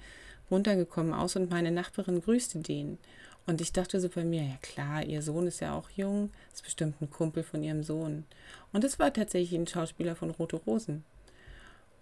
runtergekommen 0.50 1.14
aus 1.14 1.36
und 1.36 1.50
meine 1.50 1.70
Nachbarin 1.70 2.20
grüßte 2.20 2.58
den. 2.58 2.98
Und 3.46 3.60
ich 3.60 3.72
dachte 3.72 4.00
so 4.00 4.08
bei 4.08 4.24
mir, 4.24 4.42
ja 4.42 4.56
klar, 4.62 5.04
ihr 5.04 5.22
Sohn 5.22 5.46
ist 5.46 5.60
ja 5.60 5.74
auch 5.74 5.90
jung, 5.90 6.30
ist 6.52 6.64
bestimmt 6.64 7.00
ein 7.00 7.10
Kumpel 7.10 7.42
von 7.42 7.62
ihrem 7.62 7.82
Sohn. 7.82 8.24
Und 8.72 8.84
es 8.84 8.98
war 8.98 9.12
tatsächlich 9.12 9.58
ein 9.58 9.66
Schauspieler 9.66 10.16
von 10.16 10.30
Rote 10.30 10.56
Rosen. 10.56 11.04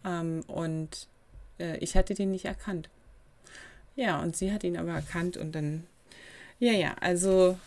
Ähm, 0.04 0.42
und 0.46 1.08
äh, 1.58 1.76
ich 1.78 1.96
hatte 1.96 2.14
den 2.14 2.30
nicht 2.30 2.44
erkannt. 2.44 2.88
Ja, 3.96 4.22
und 4.22 4.36
sie 4.36 4.52
hat 4.52 4.64
ihn 4.64 4.76
aber 4.76 4.92
erkannt 4.92 5.36
und 5.36 5.52
dann, 5.54 5.84
ja, 6.58 6.72
ja, 6.72 6.94
also 7.00 7.58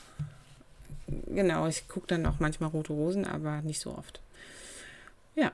genau, 1.08 1.68
ich 1.68 1.88
gucke 1.88 2.08
dann 2.08 2.26
auch 2.26 2.40
manchmal 2.40 2.70
Rote 2.70 2.94
Rosen, 2.94 3.26
aber 3.26 3.62
nicht 3.62 3.80
so 3.80 3.92
oft. 3.92 4.22
Ja, 5.36 5.52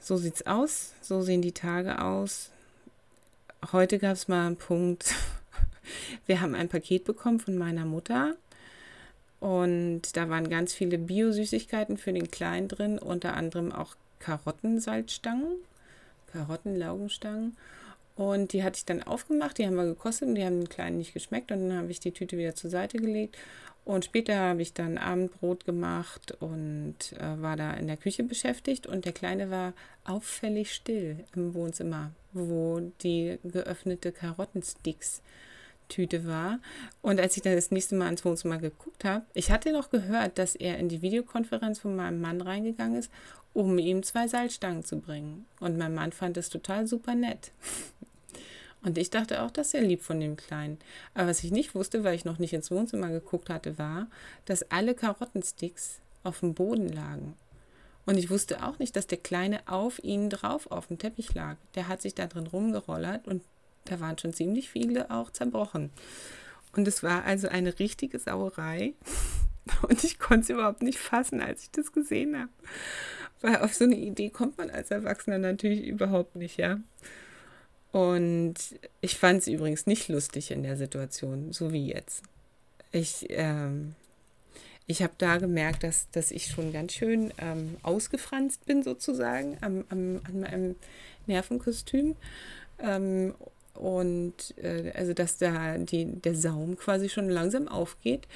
so 0.00 0.16
sieht's 0.16 0.46
aus. 0.46 0.92
So 1.02 1.22
sehen 1.22 1.42
die 1.42 1.52
Tage 1.52 2.02
aus. 2.02 2.50
Heute 3.72 3.98
gab 3.98 4.12
es 4.12 4.28
mal 4.28 4.46
einen 4.46 4.56
Punkt. 4.56 5.14
Wir 6.26 6.40
haben 6.40 6.54
ein 6.54 6.68
Paket 6.68 7.04
bekommen 7.04 7.40
von 7.40 7.56
meiner 7.58 7.84
Mutter. 7.84 8.36
Und 9.40 10.16
da 10.16 10.28
waren 10.28 10.50
ganz 10.50 10.74
viele 10.74 10.98
Bio-Süßigkeiten 10.98 11.96
für 11.96 12.12
den 12.12 12.30
Kleinen 12.30 12.68
drin, 12.68 12.98
unter 12.98 13.34
anderem 13.34 13.72
auch 13.72 13.96
Karottensalzstangen, 14.18 15.56
Karottenlaugenstangen. 16.32 17.56
Und 18.20 18.52
die 18.52 18.62
hatte 18.62 18.76
ich 18.76 18.84
dann 18.84 19.02
aufgemacht, 19.02 19.56
die 19.56 19.66
haben 19.66 19.76
wir 19.76 19.86
gekostet 19.86 20.28
und 20.28 20.34
die 20.34 20.44
haben 20.44 20.60
den 20.60 20.68
Kleinen 20.68 20.98
nicht 20.98 21.14
geschmeckt. 21.14 21.50
Und 21.52 21.70
dann 21.70 21.78
habe 21.78 21.90
ich 21.90 22.00
die 22.00 22.12
Tüte 22.12 22.36
wieder 22.36 22.54
zur 22.54 22.68
Seite 22.68 22.98
gelegt 22.98 23.38
und 23.86 24.04
später 24.04 24.36
habe 24.36 24.60
ich 24.60 24.74
dann 24.74 24.98
Abendbrot 24.98 25.64
gemacht 25.64 26.36
und 26.38 26.96
äh, 27.18 27.40
war 27.40 27.56
da 27.56 27.72
in 27.72 27.86
der 27.86 27.96
Küche 27.96 28.22
beschäftigt. 28.22 28.86
Und 28.86 29.06
der 29.06 29.14
Kleine 29.14 29.50
war 29.50 29.72
auffällig 30.04 30.74
still 30.74 31.24
im 31.34 31.54
Wohnzimmer, 31.54 32.10
wo 32.34 32.92
die 33.02 33.38
geöffnete 33.42 34.12
Karottensticks 34.12 35.22
Tüte 35.88 36.26
war. 36.26 36.60
Und 37.00 37.20
als 37.20 37.38
ich 37.38 37.42
dann 37.42 37.54
das 37.54 37.70
nächste 37.70 37.94
Mal 37.94 38.10
ins 38.10 38.24
Wohnzimmer 38.26 38.58
geguckt 38.58 39.02
habe, 39.02 39.24
ich 39.32 39.50
hatte 39.50 39.72
noch 39.72 39.88
gehört, 39.88 40.36
dass 40.36 40.56
er 40.56 40.76
in 40.76 40.90
die 40.90 41.00
Videokonferenz 41.00 41.78
von 41.78 41.96
meinem 41.96 42.20
Mann 42.20 42.42
reingegangen 42.42 42.98
ist, 42.98 43.10
um 43.54 43.78
ihm 43.78 44.02
zwei 44.02 44.28
Salzstangen 44.28 44.84
zu 44.84 45.00
bringen. 45.00 45.46
Und 45.58 45.78
mein 45.78 45.94
Mann 45.94 46.12
fand 46.12 46.36
es 46.36 46.50
total 46.50 46.86
super 46.86 47.14
nett. 47.14 47.50
Und 48.82 48.96
ich 48.96 49.10
dachte 49.10 49.42
auch, 49.42 49.50
das 49.50 49.68
ist 49.68 49.72
ja 49.74 49.80
lieb 49.80 50.02
von 50.02 50.20
dem 50.20 50.36
Kleinen. 50.36 50.78
Aber 51.14 51.28
was 51.28 51.44
ich 51.44 51.50
nicht 51.50 51.74
wusste, 51.74 52.02
weil 52.02 52.14
ich 52.14 52.24
noch 52.24 52.38
nicht 52.38 52.54
ins 52.54 52.70
Wohnzimmer 52.70 53.10
geguckt 53.10 53.50
hatte, 53.50 53.78
war, 53.78 54.08
dass 54.46 54.70
alle 54.70 54.94
Karottensticks 54.94 56.00
auf 56.22 56.40
dem 56.40 56.54
Boden 56.54 56.88
lagen. 56.88 57.34
Und 58.06 58.16
ich 58.16 58.30
wusste 58.30 58.64
auch 58.64 58.78
nicht, 58.78 58.96
dass 58.96 59.06
der 59.06 59.18
Kleine 59.18 59.60
auf 59.66 60.02
ihnen 60.02 60.30
drauf 60.30 60.70
auf 60.70 60.86
dem 60.86 60.98
Teppich 60.98 61.34
lag. 61.34 61.56
Der 61.74 61.88
hat 61.88 62.00
sich 62.00 62.14
da 62.14 62.26
drin 62.26 62.46
rumgerollert 62.46 63.28
und 63.28 63.42
da 63.84 64.00
waren 64.00 64.18
schon 64.18 64.32
ziemlich 64.32 64.70
viele 64.70 65.10
auch 65.10 65.30
zerbrochen. 65.30 65.90
Und 66.72 66.88
es 66.88 67.02
war 67.02 67.24
also 67.24 67.48
eine 67.48 67.78
richtige 67.78 68.18
Sauerei. 68.18 68.94
Und 69.88 70.02
ich 70.02 70.18
konnte 70.18 70.44
es 70.44 70.50
überhaupt 70.50 70.82
nicht 70.82 70.98
fassen, 70.98 71.40
als 71.40 71.62
ich 71.62 71.70
das 71.70 71.92
gesehen 71.92 72.36
habe. 72.36 72.50
Weil 73.40 73.56
auf 73.58 73.74
so 73.74 73.84
eine 73.84 73.96
Idee 73.96 74.30
kommt 74.30 74.58
man 74.58 74.68
als 74.68 74.90
Erwachsener 74.90 75.38
natürlich 75.38 75.84
überhaupt 75.84 76.34
nicht, 76.34 76.56
ja. 76.56 76.80
Und 77.92 78.54
ich 79.00 79.16
fand 79.16 79.40
es 79.40 79.48
übrigens 79.48 79.86
nicht 79.86 80.08
lustig 80.08 80.50
in 80.50 80.62
der 80.62 80.76
Situation, 80.76 81.52
so 81.52 81.72
wie 81.72 81.86
jetzt. 81.88 82.22
Ich, 82.92 83.26
ähm, 83.30 83.94
ich 84.86 85.02
habe 85.02 85.12
da 85.18 85.38
gemerkt, 85.38 85.82
dass, 85.82 86.08
dass 86.10 86.30
ich 86.30 86.46
schon 86.46 86.72
ganz 86.72 86.92
schön 86.92 87.32
ähm, 87.38 87.76
ausgefranst 87.82 88.64
bin, 88.66 88.82
sozusagen, 88.82 89.58
am, 89.60 89.84
am, 89.88 90.20
an 90.24 90.40
meinem 90.40 90.76
Nervenkostüm. 91.26 92.16
Ähm, 92.78 93.34
und 93.74 94.34
äh, 94.58 94.92
also, 94.94 95.12
dass 95.12 95.38
da 95.38 95.78
die, 95.78 96.04
der 96.04 96.34
Saum 96.34 96.76
quasi 96.76 97.08
schon 97.08 97.28
langsam 97.28 97.66
aufgeht. 97.66 98.28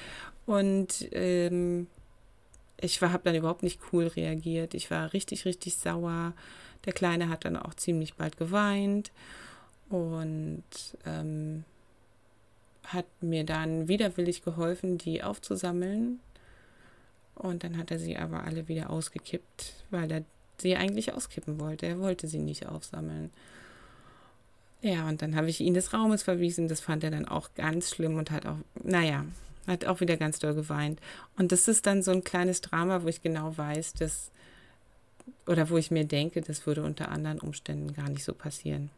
Und 0.45 1.07
ähm, 1.11 1.87
ich 2.79 3.01
habe 3.01 3.23
dann 3.23 3.35
überhaupt 3.35 3.63
nicht 3.63 3.79
cool 3.91 4.07
reagiert. 4.07 4.73
Ich 4.73 4.91
war 4.91 5.13
richtig, 5.13 5.45
richtig 5.45 5.75
sauer. 5.75 6.33
Der 6.85 6.93
Kleine 6.93 7.29
hat 7.29 7.45
dann 7.45 7.57
auch 7.57 7.73
ziemlich 7.73 8.15
bald 8.15 8.37
geweint 8.37 9.11
und 9.89 10.63
ähm, 11.05 11.63
hat 12.83 13.05
mir 13.21 13.43
dann 13.43 13.87
widerwillig 13.87 14.43
geholfen, 14.43 14.97
die 14.97 15.23
aufzusammeln. 15.23 16.19
Und 17.35 17.63
dann 17.63 17.77
hat 17.77 17.91
er 17.91 17.99
sie 17.99 18.17
aber 18.17 18.43
alle 18.43 18.67
wieder 18.67 18.89
ausgekippt, 18.89 19.73
weil 19.89 20.11
er 20.11 20.23
sie 20.57 20.75
eigentlich 20.75 21.13
auskippen 21.13 21.59
wollte. 21.59 21.85
Er 21.85 21.99
wollte 21.99 22.27
sie 22.27 22.39
nicht 22.39 22.67
aufsammeln. 22.67 23.31
Ja, 24.81 25.07
und 25.07 25.21
dann 25.21 25.35
habe 25.35 25.49
ich 25.49 25.59
ihn 25.61 25.73
des 25.73 25.93
Raumes 25.93 26.23
verwiesen. 26.23 26.67
Das 26.67 26.79
fand 26.79 27.03
er 27.03 27.11
dann 27.11 27.27
auch 27.27 27.49
ganz 27.55 27.89
schlimm 27.89 28.17
und 28.17 28.31
hat 28.31 28.45
auch, 28.45 28.57
naja, 28.83 29.25
hat 29.67 29.85
auch 29.85 29.99
wieder 29.99 30.15
ganz 30.15 30.39
doll 30.39 30.53
geweint. 30.53 30.99
Und 31.37 31.51
das 31.51 31.67
ist 31.67 31.85
dann 31.85 32.03
so 32.03 32.11
ein 32.11 32.23
kleines 32.23 32.61
Drama, 32.61 33.03
wo 33.03 33.07
ich 33.07 33.21
genau 33.21 33.57
weiß, 33.57 33.93
dass, 33.93 34.31
oder 35.47 35.69
wo 35.69 35.77
ich 35.77 35.91
mir 35.91 36.05
denke, 36.05 36.41
das 36.41 36.65
würde 36.65 36.83
unter 36.83 37.09
anderen 37.09 37.39
Umständen 37.39 37.93
gar 37.93 38.09
nicht 38.09 38.23
so 38.23 38.33
passieren. 38.33 38.89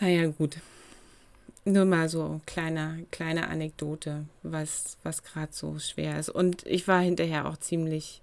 Naja, 0.00 0.26
gut. 0.28 0.58
Nur 1.64 1.84
mal 1.84 2.08
so 2.08 2.40
kleine, 2.46 3.04
kleine 3.10 3.48
Anekdote, 3.48 4.24
was, 4.42 4.96
was 5.02 5.22
gerade 5.22 5.52
so 5.52 5.78
schwer 5.78 6.18
ist. 6.18 6.30
Und 6.30 6.64
ich 6.66 6.86
war 6.88 7.00
hinterher 7.00 7.46
auch 7.48 7.56
ziemlich, 7.58 8.22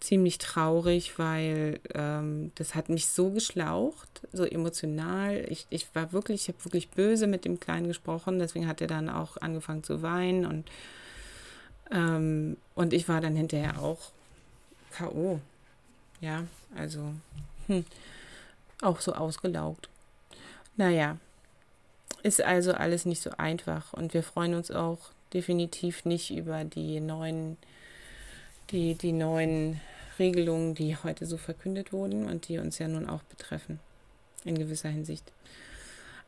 ziemlich 0.00 0.38
traurig, 0.38 1.18
weil 1.18 1.80
ähm, 1.94 2.50
das 2.56 2.74
hat 2.74 2.88
mich 2.88 3.06
so 3.06 3.30
geschlaucht, 3.30 4.22
so 4.32 4.44
emotional. 4.44 5.44
Ich, 5.48 5.66
ich 5.70 5.86
war 5.94 6.12
wirklich, 6.12 6.42
ich 6.42 6.48
habe 6.48 6.64
wirklich 6.64 6.88
böse 6.88 7.26
mit 7.26 7.44
dem 7.44 7.60
Kleinen 7.60 7.88
gesprochen, 7.88 8.38
deswegen 8.38 8.66
hat 8.66 8.80
er 8.80 8.88
dann 8.88 9.10
auch 9.10 9.36
angefangen 9.36 9.84
zu 9.84 10.02
weinen 10.02 10.46
und, 10.46 10.68
ähm, 11.92 12.56
und 12.74 12.94
ich 12.94 13.08
war 13.08 13.20
dann 13.20 13.36
hinterher 13.36 13.80
auch 13.80 14.10
K.O. 14.90 15.40
Ja, 16.20 16.44
also 16.74 17.12
hm, 17.66 17.84
auch 18.82 19.00
so 19.00 19.12
ausgelaugt. 19.12 19.88
Naja, 20.76 21.18
ist 22.22 22.42
also 22.42 22.72
alles 22.72 23.04
nicht 23.06 23.22
so 23.22 23.30
einfach 23.38 23.92
und 23.92 24.14
wir 24.14 24.22
freuen 24.22 24.54
uns 24.54 24.70
auch 24.70 25.10
definitiv 25.32 26.04
nicht 26.04 26.30
über 26.30 26.64
die 26.64 27.00
neuen, 27.00 27.56
die, 28.70 28.94
die 28.94 29.12
neuen 29.12 29.80
Regelungen, 30.18 30.74
die 30.74 30.96
heute 30.96 31.26
so 31.26 31.36
verkündet 31.36 31.92
wurden 31.92 32.26
und 32.26 32.48
die 32.48 32.58
uns 32.58 32.78
ja 32.78 32.88
nun 32.88 33.08
auch 33.08 33.22
betreffen, 33.24 33.78
in 34.44 34.58
gewisser 34.58 34.88
Hinsicht. 34.88 35.32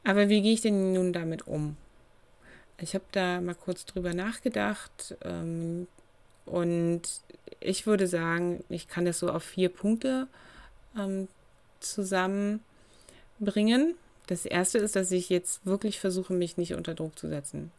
Aber 0.05 0.29
wie 0.29 0.43
gehe 0.43 0.53
ich 0.53 0.61
denn 0.61 0.93
nun 0.93 1.13
damit 1.13 1.47
um? 1.47 1.77
Ich 2.81 2.95
habe 2.95 3.05
da 3.13 3.41
mal 3.41 3.55
kurz 3.55 3.85
drüber 3.87 4.15
nachgedacht 4.15 5.17
ähm, 5.23 5.89
und 6.49 7.03
ich 7.61 7.87
würde 7.87 8.07
sagen, 8.07 8.65
ich 8.69 8.89
kann 8.89 9.05
das 9.05 9.19
so 9.19 9.31
auf 9.31 9.43
vier 9.43 9.69
Punkte 9.69 10.29
ähm, 10.97 11.29
zusammenbringen. 11.81 13.95
Das 14.27 14.45
erste 14.45 14.79
ist, 14.79 14.97
dass 14.97 15.11
ich 15.11 15.29
jetzt 15.29 15.65
wirklich 15.65 16.01
versuche, 16.01 16.33
mich 16.33 16.57
nicht 16.57 16.75
unter 16.75 16.95
Druck 16.95 17.19
zu 17.19 17.29
setzen. 17.29 17.73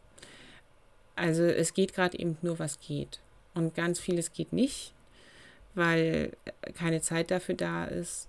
Also 1.16 1.44
es 1.44 1.74
geht 1.74 1.94
gerade 1.94 2.18
eben 2.18 2.38
nur, 2.42 2.58
was 2.58 2.80
geht. 2.80 3.20
Und 3.54 3.74
ganz 3.74 4.00
vieles 4.00 4.32
geht 4.32 4.52
nicht, 4.52 4.92
weil 5.74 6.32
keine 6.74 7.02
Zeit 7.02 7.30
dafür 7.30 7.54
da 7.54 7.84
ist. 7.84 8.28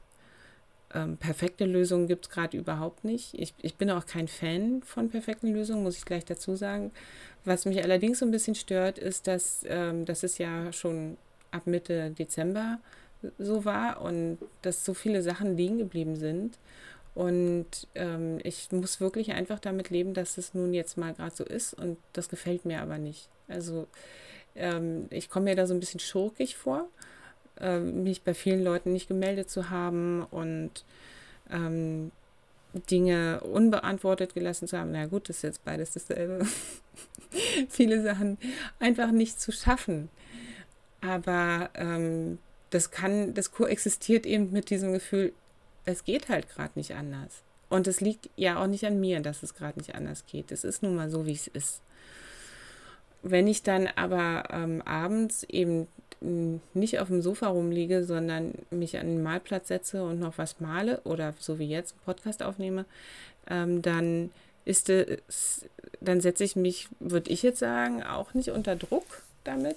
Ähm, 0.94 1.18
perfekte 1.18 1.66
Lösungen 1.66 2.08
gibt 2.08 2.26
es 2.26 2.32
gerade 2.32 2.58
überhaupt 2.58 3.04
nicht. 3.04 3.34
Ich, 3.40 3.54
ich 3.62 3.76
bin 3.76 3.90
auch 3.90 4.06
kein 4.06 4.28
Fan 4.28 4.82
von 4.84 5.10
perfekten 5.10 5.54
Lösungen, 5.54 5.84
muss 5.84 5.98
ich 5.98 6.06
gleich 6.06 6.26
dazu 6.26 6.56
sagen. 6.56 6.92
Was 7.46 7.66
mich 7.66 7.84
allerdings 7.84 8.20
so 8.20 8.26
ein 8.26 8.32
bisschen 8.32 8.56
stört, 8.56 8.98
ist, 8.98 9.28
dass, 9.28 9.66
ähm, 9.68 10.06
dass 10.06 10.24
es 10.24 10.38
ja 10.38 10.72
schon 10.74 11.18
ab 11.52 11.66
Mitte 11.66 12.12
Dezember 12.12 12.80
so 13.38 13.66
war 13.66 14.02
und 14.02 14.38
dass 14.62 14.84
so 14.84 14.94
viele 14.94 15.22
Sachen 15.22 15.56
liegen 15.56 15.78
geblieben 15.78 16.16
sind 16.16 16.58
und 17.14 17.88
ähm, 17.96 18.40
ich 18.44 18.72
muss 18.72 19.02
wirklich 19.02 19.34
einfach 19.34 19.60
damit 19.60 19.90
leben, 19.90 20.14
dass 20.14 20.38
es 20.38 20.54
nun 20.54 20.74
jetzt 20.74 20.98
mal 20.98 21.14
gerade 21.14 21.36
so 21.36 21.44
ist 21.44 21.74
und 21.74 21.98
das 22.14 22.30
gefällt 22.30 22.66
mir 22.66 22.82
aber 22.82 22.98
nicht. 22.98 23.28
Also 23.48 23.88
ähm, 24.56 25.08
ich 25.10 25.30
komme 25.30 25.46
mir 25.46 25.56
da 25.56 25.68
so 25.68 25.74
ein 25.74 25.80
bisschen 25.80 26.00
schurkig 26.00 26.56
vor, 26.56 26.88
ähm, 27.62 28.04
mich 28.04 28.24
bei 28.24 28.34
vielen 28.34 28.64
Leuten 28.64 28.92
nicht 28.92 29.08
gemeldet 29.08 29.50
zu 29.50 29.70
haben 29.70 30.26
und 30.32 30.84
ähm, 31.52 32.12
Dinge 32.74 33.42
unbeantwortet 33.42 34.34
gelassen 34.34 34.68
zu 34.68 34.78
haben. 34.78 34.92
Na 34.92 35.06
gut, 35.06 35.30
das 35.30 35.38
ist 35.38 35.44
jetzt 35.44 35.66
beides 35.66 35.92
dasselbe. 35.92 36.46
Viele 37.70 38.02
Sachen 38.02 38.38
einfach 38.80 39.12
nicht 39.12 39.40
zu 39.40 39.52
schaffen. 39.52 40.10
Aber 41.02 41.70
ähm, 41.74 42.40
das 42.70 42.92
kann, 42.92 43.34
das 43.34 43.52
koexistiert 43.52 44.26
eben 44.26 44.52
mit 44.52 44.70
diesem 44.70 44.94
Gefühl, 44.94 45.34
es 45.86 46.04
geht 46.04 46.30
halt 46.30 46.50
gerade 46.50 46.74
nicht 46.76 46.96
anders. 46.96 47.44
Und 47.70 47.88
es 47.88 48.02
liegt 48.02 48.30
ja 48.36 48.62
auch 48.62 48.68
nicht 48.68 48.86
an 48.86 49.00
mir, 49.00 49.22
dass 49.22 49.44
es 49.44 49.56
gerade 49.56 49.80
nicht 49.80 49.96
anders 49.96 50.26
geht. 50.26 50.52
Es 50.52 50.64
ist 50.64 50.84
nun 50.84 50.96
mal 50.96 51.10
so, 51.10 51.26
wie 51.26 51.34
es 51.34 51.48
ist. 51.48 51.82
Wenn 53.24 53.48
ich 53.48 53.64
dann 53.64 53.88
aber 53.88 54.50
ähm, 54.52 54.82
abends 54.82 55.44
eben 55.44 55.88
nicht 56.22 57.00
auf 57.00 57.08
dem 57.08 57.22
Sofa 57.22 57.48
rumliege, 57.48 58.04
sondern 58.04 58.54
mich 58.70 58.98
an 58.98 59.08
den 59.08 59.24
Malplatz 59.24 59.70
setze 59.70 60.04
und 60.04 60.20
noch 60.20 60.38
was 60.38 60.60
male 60.60 61.02
oder 61.04 61.34
so 61.40 61.58
wie 61.58 61.68
jetzt 61.68 61.94
einen 61.94 62.02
Podcast 62.06 62.44
aufnehme, 62.44 62.86
ähm, 63.50 63.82
dann 63.82 64.30
ist 64.64 64.90
es, 64.90 65.66
dann 66.00 66.22
setze 66.22 66.44
ich 66.44 66.56
mich, 66.56 66.88
würde 67.00 67.32
ich 67.32 67.42
jetzt 67.42 67.60
sagen, 67.60 68.04
auch 68.04 68.34
nicht 68.34 68.50
unter 68.50 68.76
Druck 68.76 69.24
damit, 69.44 69.76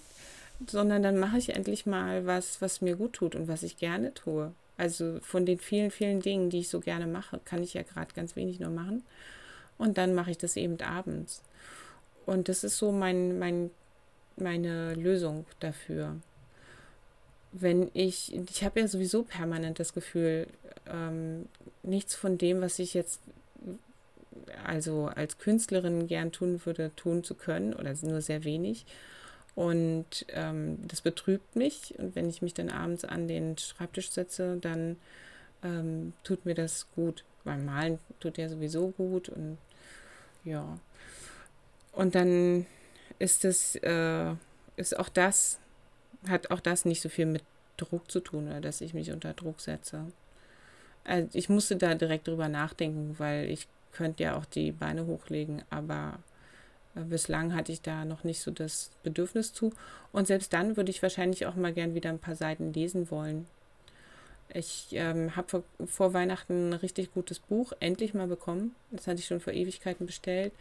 sondern 0.67 1.03
dann 1.03 1.19
mache 1.19 1.39
ich 1.39 1.51
endlich 1.51 1.87
mal 1.87 2.27
was, 2.27 2.61
was 2.61 2.81
mir 2.83 2.97
gut 2.97 3.15
tut 3.15 3.35
und 3.35 3.49
was 3.49 3.63
ich 3.63 3.79
gerne 3.79 4.13
tue. 4.13 4.53
Also 4.77 5.19
von 5.23 5.47
den 5.47 5.59
vielen, 5.59 5.91
vielen 5.91 6.21
Dingen, 6.21 6.51
die 6.51 6.61
ich 6.61 6.69
so 6.69 6.81
gerne 6.81 7.07
mache, 7.07 7.41
kann 7.45 7.63
ich 7.63 7.75
ja 7.75 7.83
gerade 7.83 8.13
ganz 8.15 8.37
wenig 8.37 8.61
nur 8.61 8.71
machen. 8.71 9.03
Und 9.79 9.99
dann 9.99 10.15
mache 10.15 10.31
ich 10.31 10.39
das 10.39 10.57
eben 10.57 10.81
abends. 10.81 11.43
Und 12.27 12.49
das 12.49 12.65
ist 12.65 12.79
so 12.79 12.93
mein, 12.93 13.39
mein, 13.39 13.71
meine 14.37 14.95
Lösung 14.95 15.47
dafür. 15.61 16.17
Wenn 17.57 17.91
ich, 17.95 18.35
ich 18.35 18.65
habe 18.65 18.81
ja 18.81 18.89
sowieso 18.89 19.23
permanent 19.23 19.79
das 19.79 19.95
Gefühl, 19.95 20.49
ähm, 20.91 21.47
nichts 21.83 22.15
von 22.15 22.37
dem, 22.37 22.61
was 22.61 22.79
ich 22.79 22.95
jetzt 22.95 23.21
also 24.65 25.07
als 25.07 25.39
Künstlerin 25.39 26.07
gern 26.07 26.33
tun 26.33 26.61
würde, 26.65 26.91
tun 26.97 27.23
zu 27.23 27.35
können 27.35 27.73
oder 27.73 27.95
nur 28.03 28.21
sehr 28.21 28.45
wenig. 28.45 28.85
Und 29.55 30.27
ähm, 30.31 30.79
das 30.89 31.01
betrübt 31.01 31.55
mich. 31.55 31.95
Und 31.99 32.17
wenn 32.17 32.29
ich 32.29 32.43
mich 32.43 32.55
dann 32.55 32.71
abends 32.71 33.05
an 33.05 33.29
den 33.29 33.57
Schreibtisch 33.57 34.11
setze, 34.11 34.57
dann 34.61 34.97
ähm, 35.63 36.13
tut 36.25 36.45
mir 36.45 36.55
das 36.55 36.89
gut. 36.97 37.25
Beim 37.45 37.65
Malen 37.65 37.99
tut 38.21 38.37
ja 38.37 38.49
sowieso 38.49 38.89
gut. 38.89 39.29
Und 39.29 39.59
ja. 40.45 40.79
Und 41.93 42.17
dann 42.17 42.67
ist 43.21 43.45
es, 43.45 43.77
äh, 43.77 44.35
auch 44.97 45.09
das, 45.09 45.61
hat 46.29 46.51
auch 46.51 46.61
das 46.61 46.85
nicht 46.85 47.01
so 47.01 47.09
viel 47.09 47.27
mit 47.27 47.43
Druck 47.77 48.11
zu 48.11 48.21
tun, 48.21 48.49
oder 48.49 48.61
dass 48.61 48.81
ich 48.81 48.95
mich 48.95 49.11
unter 49.11 49.33
Druck 49.33 49.61
setze. 49.61 50.05
Also 51.05 51.29
ich 51.33 51.49
musste 51.49 51.77
da 51.77 51.95
direkt 51.95 52.29
drüber 52.29 52.49
nachdenken, 52.49 53.17
weil 53.19 53.51
ich 53.51 53.67
könnte 53.93 54.23
ja 54.23 54.37
auch 54.37 54.45
die 54.45 54.73
Beine 54.73 55.07
hochlegen, 55.07 55.63
aber 55.71 56.19
Bislang 56.95 57.55
hatte 57.55 57.73
ich 57.73 57.83
da 57.83 58.05
noch 58.05 58.23
nicht 58.23 58.41
so 58.41 58.53
das 58.53 58.91
Bedürfnis 59.03 59.53
zu. 59.53 59.73
Und 60.13 60.29
selbst 60.29 60.53
dann 60.53 60.77
würde 60.77 60.91
ich 60.91 61.03
wahrscheinlich 61.03 61.47
auch 61.47 61.57
mal 61.57 61.73
gern 61.73 61.95
wieder 61.95 62.11
ein 62.11 62.21
paar 62.21 62.37
Seiten 62.37 62.73
lesen 62.73 63.11
wollen. 63.11 63.47
Ich 64.53 64.89
ähm, 64.93 65.35
habe 65.35 65.49
vor, 65.49 65.63
vor, 65.87 66.15
Weihnachten 66.15 66.71
ein 66.71 66.75
richtig 66.75 67.13
gutes 67.13 67.41
Buch 67.41 67.73
endlich 67.81 68.15
mal 68.15 68.29
bekommen. 68.29 68.77
Das 68.93 69.09
hatte 69.09 69.19
ich 69.19 69.27
schon 69.27 69.41
vor 69.41 69.53
Ewigkeiten 69.53 70.07
bestellt. 70.07 70.53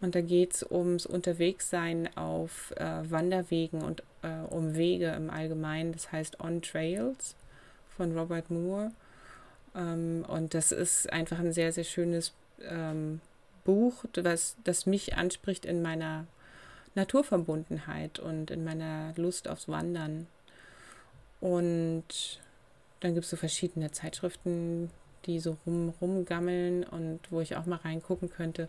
Und 0.00 0.14
da 0.14 0.20
geht 0.20 0.54
es 0.54 0.70
ums 0.70 1.06
Unterwegssein 1.06 2.14
auf 2.16 2.72
äh, 2.76 3.10
Wanderwegen 3.10 3.82
und 3.82 4.02
äh, 4.22 4.46
um 4.50 4.76
Wege 4.76 5.08
im 5.08 5.30
Allgemeinen. 5.30 5.92
Das 5.92 6.12
heißt 6.12 6.40
On 6.40 6.60
Trails 6.60 7.34
von 7.96 8.16
Robert 8.16 8.50
Moore. 8.50 8.92
Ähm, 9.74 10.24
und 10.28 10.54
das 10.54 10.72
ist 10.72 11.10
einfach 11.12 11.38
ein 11.38 11.52
sehr, 11.52 11.72
sehr 11.72 11.84
schönes 11.84 12.32
ähm, 12.68 13.20
Buch, 13.64 14.04
was, 14.14 14.56
das 14.64 14.86
mich 14.86 15.16
anspricht 15.16 15.64
in 15.64 15.82
meiner 15.82 16.26
Naturverbundenheit 16.94 18.18
und 18.18 18.50
in 18.50 18.64
meiner 18.64 19.12
Lust 19.16 19.48
aufs 19.48 19.68
Wandern. 19.68 20.26
Und 21.40 22.40
dann 23.00 23.14
gibt 23.14 23.24
es 23.24 23.30
so 23.30 23.36
verschiedene 23.36 23.92
Zeitschriften, 23.92 24.90
die 25.26 25.40
so 25.40 25.56
rum, 25.66 25.92
rumgammeln 26.00 26.84
und 26.84 27.20
wo 27.30 27.40
ich 27.40 27.56
auch 27.56 27.66
mal 27.66 27.76
reingucken 27.76 28.30
könnte. 28.30 28.68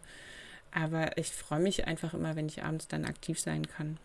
Aber 0.71 1.17
ich 1.17 1.31
freue 1.31 1.59
mich 1.59 1.87
einfach 1.87 2.13
immer, 2.13 2.35
wenn 2.35 2.47
ich 2.47 2.63
abends 2.63 2.87
dann 2.87 3.05
aktiv 3.05 3.39
sein 3.39 3.67
kann. 3.67 3.97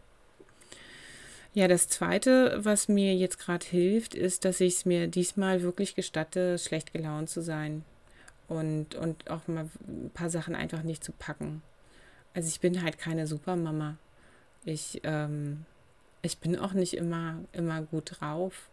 Ja, 1.55 1.69
das 1.69 1.89
Zweite, 1.89 2.59
was 2.65 2.89
mir 2.89 3.15
jetzt 3.15 3.39
gerade 3.39 3.67
hilft, 3.67 4.15
ist, 4.15 4.47
dass 4.47 4.61
ich 4.61 4.75
es 4.75 4.85
mir 4.87 5.07
diesmal 5.07 5.63
wirklich 5.63 5.95
gestatte, 5.95 6.59
schlecht 6.59 6.95
gelaunt 6.95 7.29
zu 7.29 7.43
sein 7.43 7.85
und, 8.49 8.95
und 8.95 9.31
auch 9.31 9.47
mal 9.49 9.69
ein 9.87 10.11
paar 10.15 10.31
Sachen 10.31 10.55
einfach 10.55 10.83
nicht 10.83 11.05
zu 11.05 11.13
packen. 11.13 11.63
Also 12.33 12.49
ich 12.49 12.61
bin 12.61 12.83
halt 12.83 12.99
keine 12.99 13.27
Supermama. 13.27 13.99
Ich, 14.65 15.03
ähm, 15.05 15.67
ich 16.23 16.39
bin 16.39 16.59
auch 16.59 16.73
nicht 16.73 16.95
immer, 16.95 17.37
immer 17.53 17.83
gut 17.83 18.21
drauf. 18.21 18.69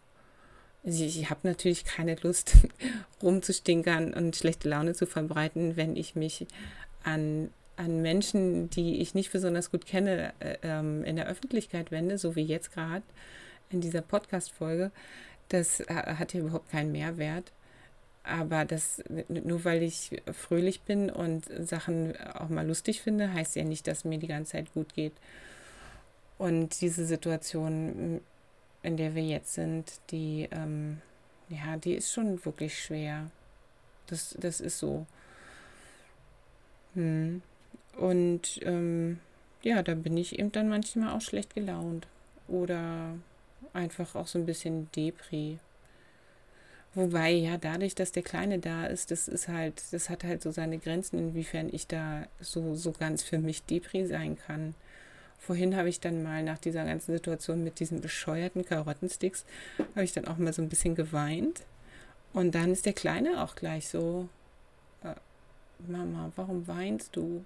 Also 0.85 1.03
ich, 1.03 1.19
ich 1.19 1.29
habe 1.29 1.41
natürlich 1.43 1.83
keine 1.83 2.15
Lust, 2.15 2.55
rumzustinkern 3.21 4.13
und 4.13 4.37
schlechte 4.37 4.69
Laune 4.69 4.93
zu 4.93 5.05
verbreiten, 5.05 5.75
wenn 5.75 5.97
ich 5.97 6.15
mich 6.15 6.47
an 7.03 7.49
an 7.79 8.01
Menschen, 8.01 8.69
die 8.69 8.99
ich 8.99 9.15
nicht 9.15 9.31
besonders 9.31 9.71
gut 9.71 9.85
kenne, 9.85 10.33
äh, 10.39 10.57
ähm, 10.63 11.05
in 11.05 11.15
der 11.15 11.27
Öffentlichkeit 11.27 11.91
wende, 11.91 12.17
so 12.17 12.35
wie 12.35 12.43
jetzt 12.43 12.73
gerade 12.73 13.03
in 13.69 13.79
dieser 13.79 14.01
Podcast-Folge, 14.01 14.91
das 15.47 15.79
äh, 15.79 15.85
hat 15.93 16.33
ja 16.33 16.41
überhaupt 16.41 16.69
keinen 16.69 16.91
Mehrwert. 16.91 17.53
Aber 18.23 18.65
das, 18.65 19.01
nur 19.29 19.63
weil 19.63 19.81
ich 19.81 20.21
fröhlich 20.33 20.81
bin 20.81 21.09
und 21.09 21.45
Sachen 21.65 22.17
auch 22.33 22.49
mal 22.49 22.67
lustig 22.67 23.01
finde, 23.01 23.33
heißt 23.33 23.55
ja 23.55 23.63
nicht, 23.63 23.87
dass 23.87 24.03
mir 24.03 24.19
die 24.19 24.27
ganze 24.27 24.51
Zeit 24.51 24.73
gut 24.73 24.93
geht. 24.93 25.13
Und 26.37 26.81
diese 26.81 27.05
Situation, 27.05 28.19
in 28.83 28.97
der 28.97 29.15
wir 29.15 29.23
jetzt 29.23 29.53
sind, 29.53 30.01
die, 30.11 30.49
ähm, 30.51 31.01
ja, 31.47 31.77
die 31.77 31.93
ist 31.93 32.11
schon 32.11 32.43
wirklich 32.45 32.77
schwer. 32.77 33.31
Das, 34.07 34.35
das 34.37 34.59
ist 34.59 34.79
so. 34.79 35.05
Hm. 36.93 37.41
Und 37.99 38.59
ähm, 38.63 39.19
ja, 39.61 39.83
da 39.83 39.93
bin 39.93 40.15
ich 40.15 40.39
eben 40.39 40.51
dann 40.51 40.69
manchmal 40.69 41.15
auch 41.15 41.21
schlecht 41.21 41.53
gelaunt. 41.53 42.07
Oder 42.47 43.13
einfach 43.73 44.15
auch 44.15 44.27
so 44.27 44.39
ein 44.39 44.45
bisschen 44.45 44.89
Depri. 44.95 45.59
Wobei, 46.95 47.31
ja, 47.31 47.57
dadurch, 47.57 47.93
dass 47.93 48.11
der 48.11 48.23
Kleine 48.23 48.59
da 48.59 48.85
ist, 48.85 49.11
das 49.11 49.27
ist 49.27 49.47
halt, 49.47 49.83
das 49.91 50.09
hat 50.09 50.23
halt 50.23 50.41
so 50.41 50.49
seine 50.49 50.79
Grenzen, 50.79 51.19
inwiefern 51.19 51.69
ich 51.71 51.85
da 51.85 52.25
so, 52.39 52.73
so 52.73 52.91
ganz 52.93 53.21
für 53.21 53.37
mich 53.37 53.63
Depri 53.63 54.05
sein 54.07 54.37
kann. 54.37 54.73
Vorhin 55.37 55.75
habe 55.75 55.89
ich 55.89 55.99
dann 55.99 56.23
mal 56.23 56.41
nach 56.41 56.57
dieser 56.57 56.85
ganzen 56.85 57.13
Situation 57.13 57.63
mit 57.63 57.79
diesen 57.79 58.01
bescheuerten 58.01 58.65
Karottensticks, 58.65 59.45
habe 59.77 60.03
ich 60.03 60.13
dann 60.13 60.25
auch 60.25 60.37
mal 60.37 60.53
so 60.53 60.61
ein 60.61 60.69
bisschen 60.69 60.95
geweint. 60.95 61.61
Und 62.33 62.55
dann 62.55 62.71
ist 62.71 62.85
der 62.85 62.93
Kleine 62.93 63.43
auch 63.43 63.55
gleich 63.55 63.87
so, 63.87 64.27
äh, 65.03 65.15
Mama, 65.87 66.31
warum 66.35 66.67
weinst 66.67 67.15
du? 67.15 67.45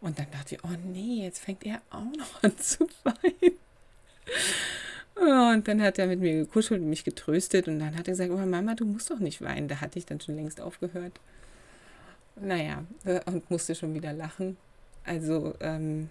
Und 0.00 0.18
dann 0.18 0.30
dachte 0.30 0.54
ich, 0.54 0.64
oh 0.64 0.76
nee, 0.92 1.24
jetzt 1.24 1.40
fängt 1.40 1.64
er 1.66 1.82
auch 1.90 2.04
noch 2.16 2.42
an 2.42 2.56
zu 2.58 2.86
weinen. 3.04 3.58
Und 5.14 5.68
dann 5.68 5.82
hat 5.82 5.98
er 5.98 6.06
mit 6.06 6.20
mir 6.20 6.34
gekuschelt 6.34 6.80
und 6.80 6.88
mich 6.88 7.04
getröstet. 7.04 7.68
Und 7.68 7.78
dann 7.78 7.96
hat 7.96 8.08
er 8.08 8.12
gesagt, 8.12 8.30
oh 8.30 8.38
Mama, 8.38 8.74
du 8.74 8.86
musst 8.86 9.10
doch 9.10 9.18
nicht 9.18 9.42
weinen. 9.42 9.68
Da 9.68 9.80
hatte 9.80 9.98
ich 9.98 10.06
dann 10.06 10.20
schon 10.20 10.36
längst 10.36 10.60
aufgehört. 10.60 11.20
Naja, 12.36 12.84
äh, 13.04 13.20
und 13.26 13.50
musste 13.50 13.74
schon 13.74 13.92
wieder 13.92 14.14
lachen. 14.14 14.56
Also, 15.04 15.54
ähm, 15.60 16.08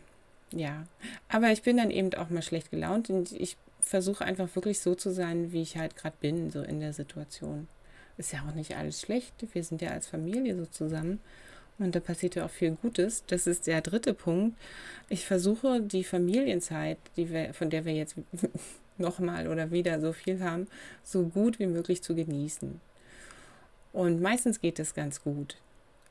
ja. 0.52 0.86
Aber 1.28 1.52
ich 1.52 1.64
bin 1.64 1.78
dann 1.78 1.90
eben 1.90 2.14
auch 2.14 2.30
mal 2.30 2.44
schlecht 2.44 2.70
gelaunt. 2.70 3.10
Und 3.10 3.32
ich 3.32 3.58
versuche 3.80 4.24
einfach 4.24 4.54
wirklich 4.56 4.80
so 4.80 4.94
zu 4.94 5.12
sein, 5.12 5.52
wie 5.52 5.64
ich 5.64 5.78
halt 5.78 5.96
gerade 5.96 6.18
bin, 6.20 6.52
so 6.52 6.62
in 6.62 6.80
der 6.80 6.94
Situation. 6.94 7.68
Ist 8.18 8.34
ja 8.34 8.44
auch 8.48 8.54
nicht 8.54 8.76
alles 8.76 9.02
schlecht. 9.02 9.34
Wir 9.54 9.64
sind 9.64 9.82
ja 9.82 9.90
als 9.90 10.06
Familie 10.06 10.56
so 10.56 10.66
zusammen. 10.68 11.20
Und 11.80 11.96
da 11.96 12.00
passiert 12.02 12.36
ja 12.36 12.46
auch 12.46 12.50
viel 12.50 12.72
Gutes. 12.72 13.24
Das 13.28 13.48
ist 13.48 13.66
der 13.66 13.82
dritte 13.82 14.14
Punkt. 14.14 14.58
Ich 15.08 15.26
versuche 15.26 15.82
die 15.82 16.04
Familienzeit, 16.04 16.98
die 17.16 17.30
wir, 17.30 17.54
von 17.54 17.70
der 17.70 17.86
wir 17.86 17.94
jetzt 17.94 18.16
nochmal 18.98 19.48
oder 19.48 19.72
wieder 19.72 20.00
so 20.02 20.12
viel 20.12 20.42
haben, 20.44 20.68
so 21.04 21.24
gut 21.24 21.58
wie 21.58 21.68
möglich 21.68 22.04
zu 22.04 22.16
genießen. 22.16 22.82
Und 23.94 24.22
meistens 24.22 24.60
geht 24.60 24.78
das 24.78 24.94
ganz 24.94 25.24
gut. 25.24 25.58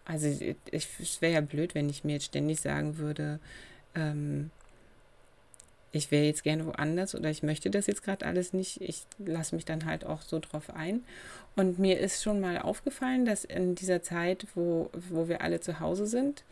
Also 0.05 0.27
ich, 0.71 0.89
es 0.99 1.21
wäre 1.21 1.35
ja 1.35 1.41
blöd, 1.43 1.75
wenn 1.75 1.91
ich 1.91 2.03
mir 2.03 2.15
jetzt 2.15 2.25
ständig 2.25 2.61
sagen 2.61 2.97
würde, 2.97 3.41
ähm, 3.95 4.51
ich 5.93 6.11
wäre 6.11 6.25
jetzt 6.25 6.45
gerne 6.45 6.67
woanders 6.67 7.15
oder 7.15 7.31
ich 7.31 7.43
möchte 7.43 7.71
das 7.71 7.87
jetzt 7.87 8.03
gerade 8.03 8.27
alles 8.27 8.53
nicht. 8.53 8.81
Ich 8.81 9.07
lasse 9.19 9.55
mich 9.55 9.65
dann 9.65 9.87
halt 9.87 10.05
auch 10.05 10.23
so 10.23 10.39
drauf 10.39 10.71
ein. 10.75 11.03
Und 11.57 11.79
mir 11.79 11.99
ist 11.99 12.23
schon 12.23 12.41
mal 12.41 12.59
aufgefallen, 12.59 13.25
dass 13.25 13.45
in 13.45 13.75
dieser 13.75 14.03
Zeit, 14.03 14.47
wo, 14.55 14.91
wo 14.93 15.29
wir 15.29 15.41
alle 15.41 15.61
zu 15.61 15.81
Hause 15.81 16.07
sind, 16.07 16.45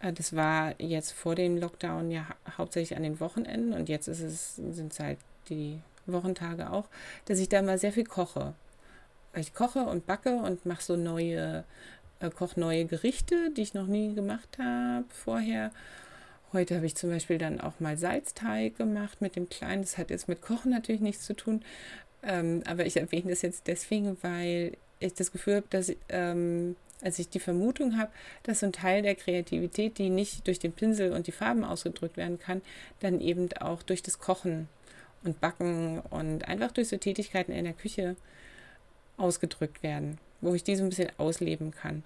äh, 0.00 0.12
das 0.12 0.34
war 0.34 0.74
jetzt 0.80 1.12
vor 1.12 1.34
dem 1.34 1.56
Lockdown 1.58 2.10
ja 2.10 2.26
hauptsächlich 2.56 2.96
an 2.96 3.02
den 3.02 3.20
Wochenenden 3.20 3.72
und 3.72 3.88
jetzt 3.88 4.08
ist 4.08 4.20
es, 4.20 4.56
sind 4.56 4.92
es 4.92 5.00
halt 5.00 5.18
die 5.48 5.80
Wochentage 6.06 6.70
auch, 6.70 6.86
dass 7.26 7.38
ich 7.38 7.48
da 7.48 7.62
mal 7.62 7.78
sehr 7.78 7.92
viel 7.92 8.04
koche. 8.04 8.54
Ich 9.34 9.54
koche 9.54 9.80
und 9.80 10.06
backe 10.06 10.36
und 10.36 10.66
mache 10.66 10.82
so 10.82 10.96
neue, 10.96 11.64
äh, 12.20 12.30
koche 12.30 12.58
neue 12.58 12.84
Gerichte, 12.86 13.50
die 13.56 13.62
ich 13.62 13.74
noch 13.74 13.86
nie 13.86 14.14
gemacht 14.14 14.58
habe 14.58 15.04
vorher 15.08 15.70
Heute 16.52 16.74
habe 16.74 16.86
ich 16.86 16.96
zum 16.96 17.10
Beispiel 17.10 17.38
dann 17.38 17.60
auch 17.60 17.78
mal 17.78 17.96
Salzteig 17.96 18.76
gemacht 18.76 19.20
mit 19.20 19.36
dem 19.36 19.48
Kleinen. 19.48 19.82
Das 19.82 19.98
hat 19.98 20.10
jetzt 20.10 20.28
mit 20.28 20.42
Kochen 20.42 20.72
natürlich 20.72 21.00
nichts 21.00 21.24
zu 21.24 21.34
tun. 21.34 21.62
Ähm, 22.22 22.62
aber 22.66 22.86
ich 22.86 22.96
erwähne 22.96 23.30
das 23.30 23.42
jetzt 23.42 23.68
deswegen, 23.68 24.16
weil 24.22 24.76
ich 24.98 25.14
das 25.14 25.30
Gefühl 25.30 25.56
habe, 25.56 25.66
dass 25.70 25.92
ähm, 26.08 26.74
als 27.02 27.18
ich 27.18 27.28
die 27.28 27.40
Vermutung 27.40 27.96
habe, 27.96 28.10
dass 28.42 28.60
so 28.60 28.66
ein 28.66 28.72
Teil 28.72 29.02
der 29.02 29.14
Kreativität, 29.14 29.98
die 29.98 30.10
nicht 30.10 30.46
durch 30.46 30.58
den 30.58 30.72
Pinsel 30.72 31.12
und 31.12 31.26
die 31.26 31.32
Farben 31.32 31.64
ausgedrückt 31.64 32.16
werden 32.16 32.38
kann, 32.38 32.62
dann 32.98 33.20
eben 33.20 33.48
auch 33.60 33.82
durch 33.82 34.02
das 34.02 34.18
Kochen 34.18 34.68
und 35.22 35.40
Backen 35.40 36.00
und 36.00 36.48
einfach 36.48 36.72
durch 36.72 36.88
so 36.88 36.96
Tätigkeiten 36.96 37.52
in 37.52 37.64
der 37.64 37.74
Küche 37.74 38.16
ausgedrückt 39.16 39.82
werden, 39.82 40.18
wo 40.40 40.54
ich 40.54 40.64
die 40.64 40.76
so 40.76 40.82
ein 40.82 40.90
bisschen 40.90 41.10
ausleben 41.18 41.70
kann. 41.70 42.02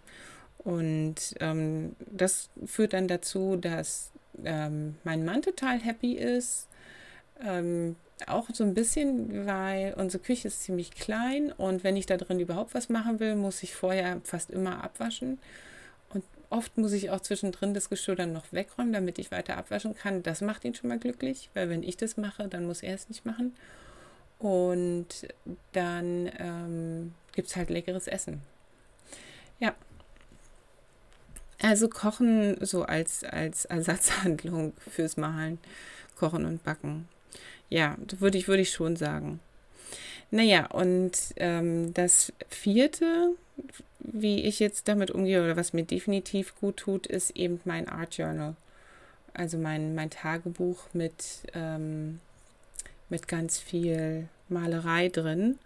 Und 0.58 1.34
ähm, 1.40 1.94
das 1.98 2.48
führt 2.64 2.92
dann 2.92 3.08
dazu, 3.08 3.56
dass 3.56 4.10
ähm, 4.44 4.96
mein 5.04 5.24
Mann 5.24 5.42
total 5.42 5.78
happy 5.78 6.14
ist. 6.14 6.68
Ähm, 7.42 7.96
auch 8.26 8.48
so 8.52 8.64
ein 8.64 8.74
bisschen, 8.74 9.46
weil 9.46 9.94
unsere 9.94 10.22
Küche 10.22 10.48
ist 10.48 10.62
ziemlich 10.62 10.92
klein 10.92 11.52
und 11.52 11.84
wenn 11.84 11.96
ich 11.96 12.06
da 12.06 12.16
drin 12.16 12.40
überhaupt 12.40 12.74
was 12.74 12.88
machen 12.88 13.20
will, 13.20 13.34
muss 13.34 13.62
ich 13.62 13.74
vorher 13.74 14.20
fast 14.22 14.50
immer 14.50 14.84
abwaschen. 14.84 15.38
Und 16.10 16.24
oft 16.48 16.78
muss 16.78 16.92
ich 16.92 17.10
auch 17.10 17.20
zwischendrin 17.20 17.74
das 17.74 17.90
Geschirr 17.90 18.14
dann 18.14 18.32
noch 18.32 18.52
wegräumen, 18.52 18.92
damit 18.92 19.18
ich 19.18 19.32
weiter 19.32 19.56
abwaschen 19.56 19.96
kann. 19.96 20.22
Das 20.22 20.40
macht 20.40 20.64
ihn 20.64 20.74
schon 20.74 20.88
mal 20.88 20.98
glücklich, 20.98 21.50
weil 21.54 21.68
wenn 21.68 21.82
ich 21.82 21.96
das 21.96 22.16
mache, 22.16 22.48
dann 22.48 22.66
muss 22.66 22.82
er 22.82 22.94
es 22.94 23.08
nicht 23.08 23.26
machen. 23.26 23.54
Und 24.38 25.06
dann 25.72 26.30
ähm, 26.38 27.14
gibt 27.32 27.48
es 27.48 27.56
halt 27.56 27.70
leckeres 27.70 28.06
Essen. 28.06 28.42
Ja, 29.58 29.74
also 31.64 31.88
Kochen 31.88 32.56
so 32.64 32.82
als, 32.82 33.24
als 33.24 33.64
Ersatzhandlung 33.64 34.74
fürs 34.90 35.16
Malen, 35.16 35.58
Kochen 36.16 36.44
und 36.44 36.62
Backen. 36.62 37.08
Ja, 37.70 37.96
würde 38.18 38.36
ich, 38.36 38.48
würde 38.48 38.62
ich 38.62 38.70
schon 38.70 38.96
sagen. 38.96 39.40
Naja, 40.30 40.66
und 40.66 41.12
ähm, 41.36 41.94
das 41.94 42.32
vierte, 42.48 43.30
wie 44.00 44.42
ich 44.44 44.60
jetzt 44.60 44.88
damit 44.88 45.10
umgehe 45.10 45.42
oder 45.42 45.56
was 45.56 45.72
mir 45.72 45.84
definitiv 45.84 46.54
gut 46.56 46.76
tut, 46.76 47.06
ist 47.06 47.30
eben 47.30 47.60
mein 47.64 47.88
Art 47.88 48.16
Journal. 48.16 48.56
Also 49.32 49.56
mein, 49.56 49.94
mein 49.94 50.10
Tagebuch 50.10 50.88
mit, 50.92 51.14
ähm, 51.54 52.20
mit 53.08 53.26
ganz 53.26 53.58
viel 53.58 54.28
Malerei 54.48 55.08
drin. 55.08 55.58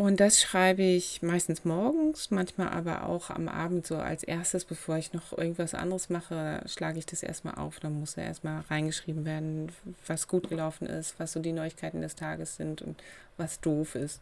Und 0.00 0.20
das 0.20 0.40
schreibe 0.40 0.82
ich 0.82 1.22
meistens 1.22 1.64
morgens, 1.64 2.30
manchmal 2.30 2.68
aber 2.68 3.08
auch 3.08 3.30
am 3.30 3.48
Abend 3.48 3.84
so 3.84 3.96
als 3.96 4.22
erstes, 4.22 4.64
bevor 4.64 4.96
ich 4.96 5.12
noch 5.12 5.36
irgendwas 5.36 5.74
anderes 5.74 6.08
mache, 6.08 6.62
schlage 6.66 7.00
ich 7.00 7.06
das 7.06 7.24
erstmal 7.24 7.56
auf. 7.56 7.80
Dann 7.80 7.98
muss 7.98 8.14
ja 8.14 8.22
erstmal 8.22 8.60
reingeschrieben 8.70 9.24
werden, 9.24 9.72
was 10.06 10.28
gut 10.28 10.48
gelaufen 10.48 10.86
ist, 10.86 11.18
was 11.18 11.32
so 11.32 11.40
die 11.40 11.50
Neuigkeiten 11.50 12.00
des 12.00 12.14
Tages 12.14 12.54
sind 12.54 12.80
und 12.80 13.02
was 13.38 13.60
doof 13.60 13.96
ist 13.96 14.20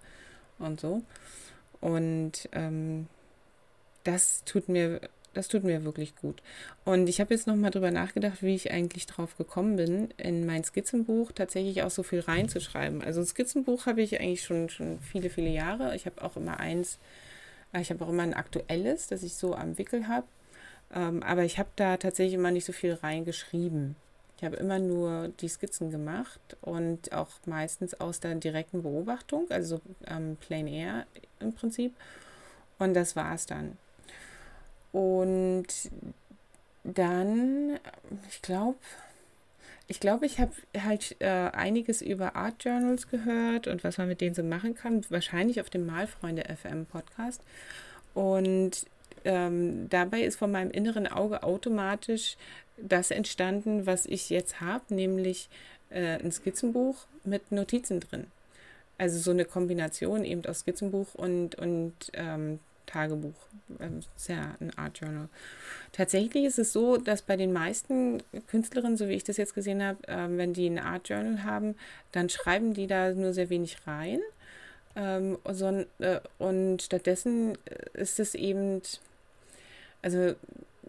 und 0.59 0.81
so. 0.81 1.03
Und 1.83 2.49
ähm, 2.53 3.07
das 4.03 4.45
tut 4.47 4.71
mir 4.71 5.03
das 5.37 5.49
tut 5.49 5.65
mir 5.65 5.85
wirklich 5.85 6.17
gut. 6.17 6.43
Und 6.87 7.09
ich 7.09 7.21
habe 7.21 7.35
jetzt 7.35 7.47
nochmal 7.47 7.71
drüber 7.71 7.91
nachgedacht, 7.91 8.43
wie 8.43 8.55
ich 8.55 8.71
eigentlich 8.71 9.07
drauf 9.07 9.37
gekommen 9.37 9.77
bin, 9.77 10.09
in 10.17 10.47
mein 10.47 10.65
Skizzenbuch 10.65 11.31
tatsächlich 11.33 11.83
auch 11.83 11.91
so 11.91 12.03
viel 12.03 12.21
reinzuschreiben. 12.21 13.03
Also 13.03 13.21
ein 13.21 13.27
Skizzenbuch 13.27 13.85
habe 13.85 14.01
ich 14.01 14.19
eigentlich 14.19 14.43
schon, 14.43 14.71
schon 14.71 14.99
viele, 15.01 15.29
viele 15.29 15.51
Jahre. 15.51 15.95
Ich 15.95 16.07
habe 16.07 16.23
auch 16.23 16.37
immer 16.37 16.59
eins, 16.59 16.99
äh, 17.75 17.83
ich 17.83 17.91
habe 17.91 18.03
auch 18.03 18.09
immer 18.09 18.23
ein 18.23 18.33
aktuelles, 18.33 19.09
das 19.09 19.23
ich 19.23 19.35
so 19.35 19.55
am 19.55 19.77
Wickel 19.77 20.09
habe. 20.09 20.27
Ähm, 20.95 21.23
aber 21.23 21.45
ich 21.45 21.59
habe 21.59 21.69
da 21.77 21.99
tatsächlich 21.99 22.35
immer 22.35 22.51
nicht 22.51 22.65
so 22.65 22.73
viel 22.73 22.95
reingeschrieben. 22.95 23.97
Ich 24.39 24.45
habe 24.45 24.57
immer 24.57 24.79
nur 24.79 25.29
die 25.41 25.49
Skizzen 25.49 25.91
gemacht 25.91 26.57
und 26.63 27.13
auch 27.13 27.29
meistens 27.45 27.93
aus 28.01 28.21
der 28.21 28.35
direkten 28.37 28.83
Beobachtung, 28.83 29.51
also 29.51 29.81
ähm, 30.07 30.39
Plain 30.41 30.67
Air 30.67 31.07
im 31.41 31.53
Prinzip. 31.53 31.95
Und 32.79 32.95
das 32.95 33.17
war 33.17 33.35
es 33.35 33.45
dann. 33.45 33.77
Und 34.97 35.67
dann, 36.83 37.79
ich 38.31 38.41
glaube, 38.41 38.79
ich 39.89 40.01
glaube, 40.01 40.25
ich 40.25 40.41
habe 40.41 40.53
halt 40.75 41.17
äh, 41.19 41.27
einiges 41.27 42.01
über 42.01 42.35
Art 42.35 42.65
Journals 42.65 43.07
gehört 43.11 43.67
und 43.67 43.85
was 43.85 43.99
man 43.99 44.09
mit 44.09 44.23
denen 44.23 44.35
so 44.35 44.43
machen 44.43 44.75
kann. 44.75 45.05
Wahrscheinlich 45.11 45.61
auf 45.61 45.69
dem 45.69 45.85
Malfreunde 45.85 46.45
FM 46.45 46.87
Podcast. 46.87 47.43
Und 48.15 48.87
ähm, 49.27 49.91
dabei 49.91 50.23
ist 50.23 50.37
von 50.39 50.51
meinem 50.51 50.71
inneren 50.71 51.07
Auge 51.07 51.43
automatisch 51.43 52.39
das 52.79 53.11
entstanden, 53.11 53.85
was 53.85 54.07
ich 54.07 54.31
jetzt 54.31 54.63
habe, 54.63 54.95
nämlich 54.95 55.51
äh, 55.91 56.19
ein 56.25 56.33
Skizzenbuch 56.33 57.05
mit 57.23 57.53
Notizen 57.53 58.01
drin. 58.01 58.29
Also 58.97 59.19
so 59.19 59.31
eine 59.31 59.45
Kombination 59.45 60.25
eben 60.25 60.47
aus 60.47 60.61
Skizzenbuch 60.61 61.15
und, 61.15 61.55
und 61.57 61.93
ähm, 62.15 62.61
Tagebuch. 62.87 63.35
Ähm, 63.81 64.01
ist 64.17 64.29
ja 64.29 64.57
ein 64.61 64.77
Art 64.79 64.99
Journal. 64.99 65.29
Tatsächlich 65.93 66.45
ist 66.45 66.59
es 66.59 66.73
so, 66.73 66.97
dass 66.97 67.23
bei 67.23 67.37
den 67.37 67.53
meisten 67.53 68.23
Künstlerinnen, 68.47 68.97
so 68.97 69.09
wie 69.09 69.15
ich 69.15 69.25
das 69.25 69.37
jetzt 69.37 69.55
gesehen 69.55 69.83
habe, 69.83 70.07
äh, 70.09 70.29
wenn 70.31 70.53
die 70.53 70.69
ein 70.69 70.79
Art 70.79 71.09
Journal 71.09 71.45
haben, 71.45 71.75
dann 72.13 72.29
schreiben 72.29 72.75
die 72.75 72.87
da 72.87 73.13
nur 73.13 73.35
sehr 73.35 73.51
wenig 73.51 73.79
rein. 73.87 74.21
Ähm, 74.95 75.39
so, 75.53 75.85
äh, 75.99 76.21
und 76.39 76.83
stattdessen 76.83 77.59
ist 77.93 78.19
es 78.19 78.35
eben, 78.35 78.81
also 80.01 80.35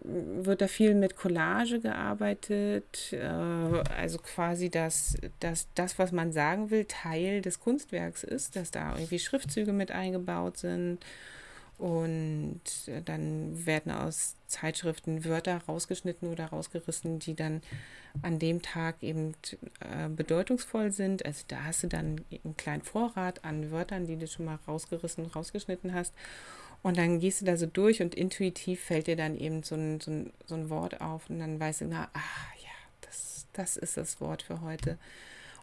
wird 0.04 0.60
da 0.60 0.68
viel 0.68 0.94
mit 0.94 1.16
Collage 1.16 1.80
gearbeitet, 1.80 3.12
äh, 3.12 3.18
also 3.18 4.18
quasi, 4.18 4.70
dass, 4.70 5.16
dass 5.40 5.66
das, 5.74 5.98
was 5.98 6.12
man 6.12 6.32
sagen 6.32 6.70
will, 6.70 6.84
Teil 6.86 7.42
des 7.42 7.60
Kunstwerks 7.60 8.24
ist, 8.24 8.56
dass 8.56 8.70
da 8.70 8.94
irgendwie 8.94 9.18
Schriftzüge 9.18 9.72
mit 9.72 9.90
eingebaut 9.90 10.56
sind 10.56 11.04
und 11.78 12.60
dann 13.04 13.64
werden 13.66 13.92
aus 13.92 14.34
Zeitschriften 14.48 15.24
Wörter 15.24 15.60
rausgeschnitten 15.68 16.28
oder 16.28 16.46
rausgerissen, 16.46 17.20
die 17.20 17.34
dann 17.34 17.62
an 18.22 18.40
dem 18.40 18.62
Tag 18.62 18.96
eben 19.00 19.34
äh, 19.80 20.08
bedeutungsvoll 20.08 20.90
sind. 20.90 21.24
Also 21.24 21.44
da 21.46 21.64
hast 21.64 21.84
du 21.84 21.86
dann 21.86 22.24
einen 22.44 22.56
kleinen 22.56 22.82
Vorrat 22.82 23.44
an 23.44 23.70
Wörtern, 23.70 24.06
die 24.06 24.16
du 24.16 24.26
schon 24.26 24.46
mal 24.46 24.58
rausgerissen, 24.66 25.26
rausgeschnitten 25.26 25.94
hast. 25.94 26.12
Und 26.82 26.96
dann 26.96 27.20
gehst 27.20 27.40
du 27.40 27.44
da 27.44 27.56
so 27.56 27.66
durch 27.66 28.02
und 28.02 28.14
intuitiv 28.14 28.80
fällt 28.80 29.06
dir 29.06 29.16
dann 29.16 29.36
eben 29.36 29.62
so 29.62 29.76
ein, 29.76 30.00
so 30.00 30.10
ein, 30.10 30.32
so 30.46 30.56
ein 30.56 30.70
Wort 30.70 31.00
auf 31.00 31.30
und 31.30 31.38
dann 31.38 31.60
weißt 31.60 31.82
du, 31.82 31.84
na, 31.86 32.08
ah 32.12 32.52
ja, 32.60 32.70
das, 33.02 33.46
das 33.52 33.76
ist 33.76 33.96
das 33.96 34.20
Wort 34.20 34.42
für 34.42 34.62
heute. 34.62 34.98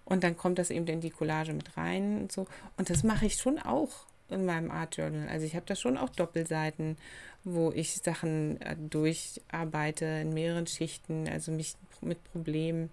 Und 0.06 0.24
dann 0.24 0.38
kommt 0.38 0.60
das 0.60 0.70
eben 0.70 0.88
in 0.88 1.02
die 1.02 1.10
Collage 1.10 1.54
mit 1.54 1.76
rein 1.76 2.22
und 2.22 2.32
so. 2.32 2.48
Und 2.78 2.90
das 2.90 3.04
mache 3.04 3.26
ich 3.26 3.36
schon 3.36 3.60
auch 3.60 4.06
in 4.30 4.46
meinem 4.46 4.72
Art 4.72 4.98
Journal. 4.98 5.28
Also 5.30 5.46
ich 5.46 5.56
habe 5.56 5.66
da 5.66 5.76
schon 5.76 5.98
auch 5.98 6.10
Doppelseiten, 6.10 6.98
wo 7.44 7.72
ich 7.72 7.96
Sachen 7.98 8.60
äh, 8.62 8.76
durcharbeite 8.78 10.06
in 10.06 10.34
mehreren 10.34 10.68
Schichten, 10.68 11.28
also 11.28 11.52
mich 11.52 11.76
mit 12.02 12.24
Problemen 12.32 12.90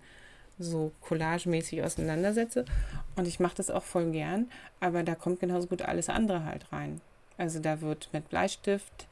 so 0.59 0.92
collagemäßig 1.01 1.83
auseinandersetze. 1.83 2.64
Und 3.16 3.27
ich 3.27 3.40
mache 3.40 3.57
das 3.57 3.71
auch 3.71 3.83
voll 3.83 4.11
gern, 4.11 4.51
aber 4.81 5.03
da 5.03 5.14
kommt 5.14 5.40
genauso 5.40 5.66
gut 5.66 5.83
alles 5.83 6.09
andere 6.09 6.45
halt 6.45 6.71
rein. 6.73 7.01
Also 7.38 7.61
da 7.61 7.81
wird 7.81 8.11
mit 8.12 8.29
Bleistift, 8.29 9.07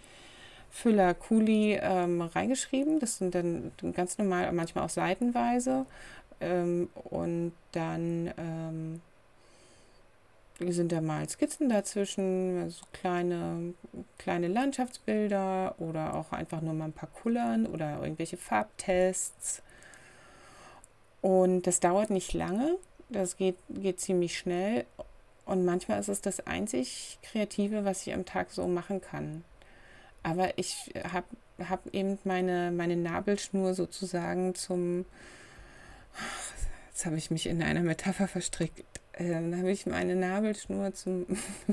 Füller, 0.71 1.15
Kuli 1.15 1.79
ähm, 1.81 2.21
reingeschrieben. 2.23 3.01
Das 3.01 3.19
sind 3.19 3.35
dann 3.35 3.73
ganz 3.95 4.19
normal, 4.19 4.53
manchmal 4.53 4.85
auch 4.85 4.91
seitenweise. 4.91 5.87
Ähm, 6.41 6.89
und 6.95 7.53
dann 7.73 8.33
ähm, 8.39 9.01
sind 10.68 10.92
da 10.92 11.01
mal 11.01 11.29
Skizzen 11.29 11.68
dazwischen, 11.68 12.62
also 12.62 12.85
kleine, 12.92 13.75
kleine 14.18 14.49
Landschaftsbilder 14.49 15.75
oder 15.79 16.14
auch 16.14 16.33
einfach 16.33 16.61
nur 16.61 16.75
mal 16.75 16.87
ein 16.87 16.92
paar 16.92 17.09
Kullern 17.09 17.66
oder 17.66 18.03
irgendwelche 18.03 18.37
Farbtests. 18.37 19.62
Und 21.23 21.66
das 21.66 21.81
dauert 21.81 22.11
nicht 22.11 22.33
lange, 22.33 22.77
das 23.09 23.37
geht, 23.37 23.57
geht 23.68 24.01
ziemlich 24.01 24.38
schnell 24.38 24.85
und 25.51 25.64
manchmal 25.64 25.99
ist 25.99 26.09
es 26.09 26.20
das 26.20 26.46
einzig 26.46 27.18
Kreative, 27.23 27.85
was 27.85 28.07
ich 28.07 28.14
am 28.14 28.25
Tag 28.25 28.51
so 28.51 28.68
machen 28.68 29.01
kann. 29.01 29.44
Aber 30.23 30.57
ich 30.59 30.92
habe 31.11 31.27
hab 31.68 31.87
eben 31.92 32.18
meine, 32.25 32.70
meine 32.70 32.96
Nabelschnur 32.96 33.75
sozusagen 33.75 34.55
zum. 34.55 35.07
Jetzt 36.90 37.07
habe 37.07 37.16
ich 37.16 37.31
mich 37.31 37.46
in 37.46 37.62
einer 37.62 37.81
Metapher 37.81 38.29
verstrickt. 38.29 39.00
Ähm, 39.21 39.55
habe 39.59 39.71
ich 39.71 39.85
meine 39.85 40.17
Nabelschnur 40.17 40.95
zum 40.95 41.27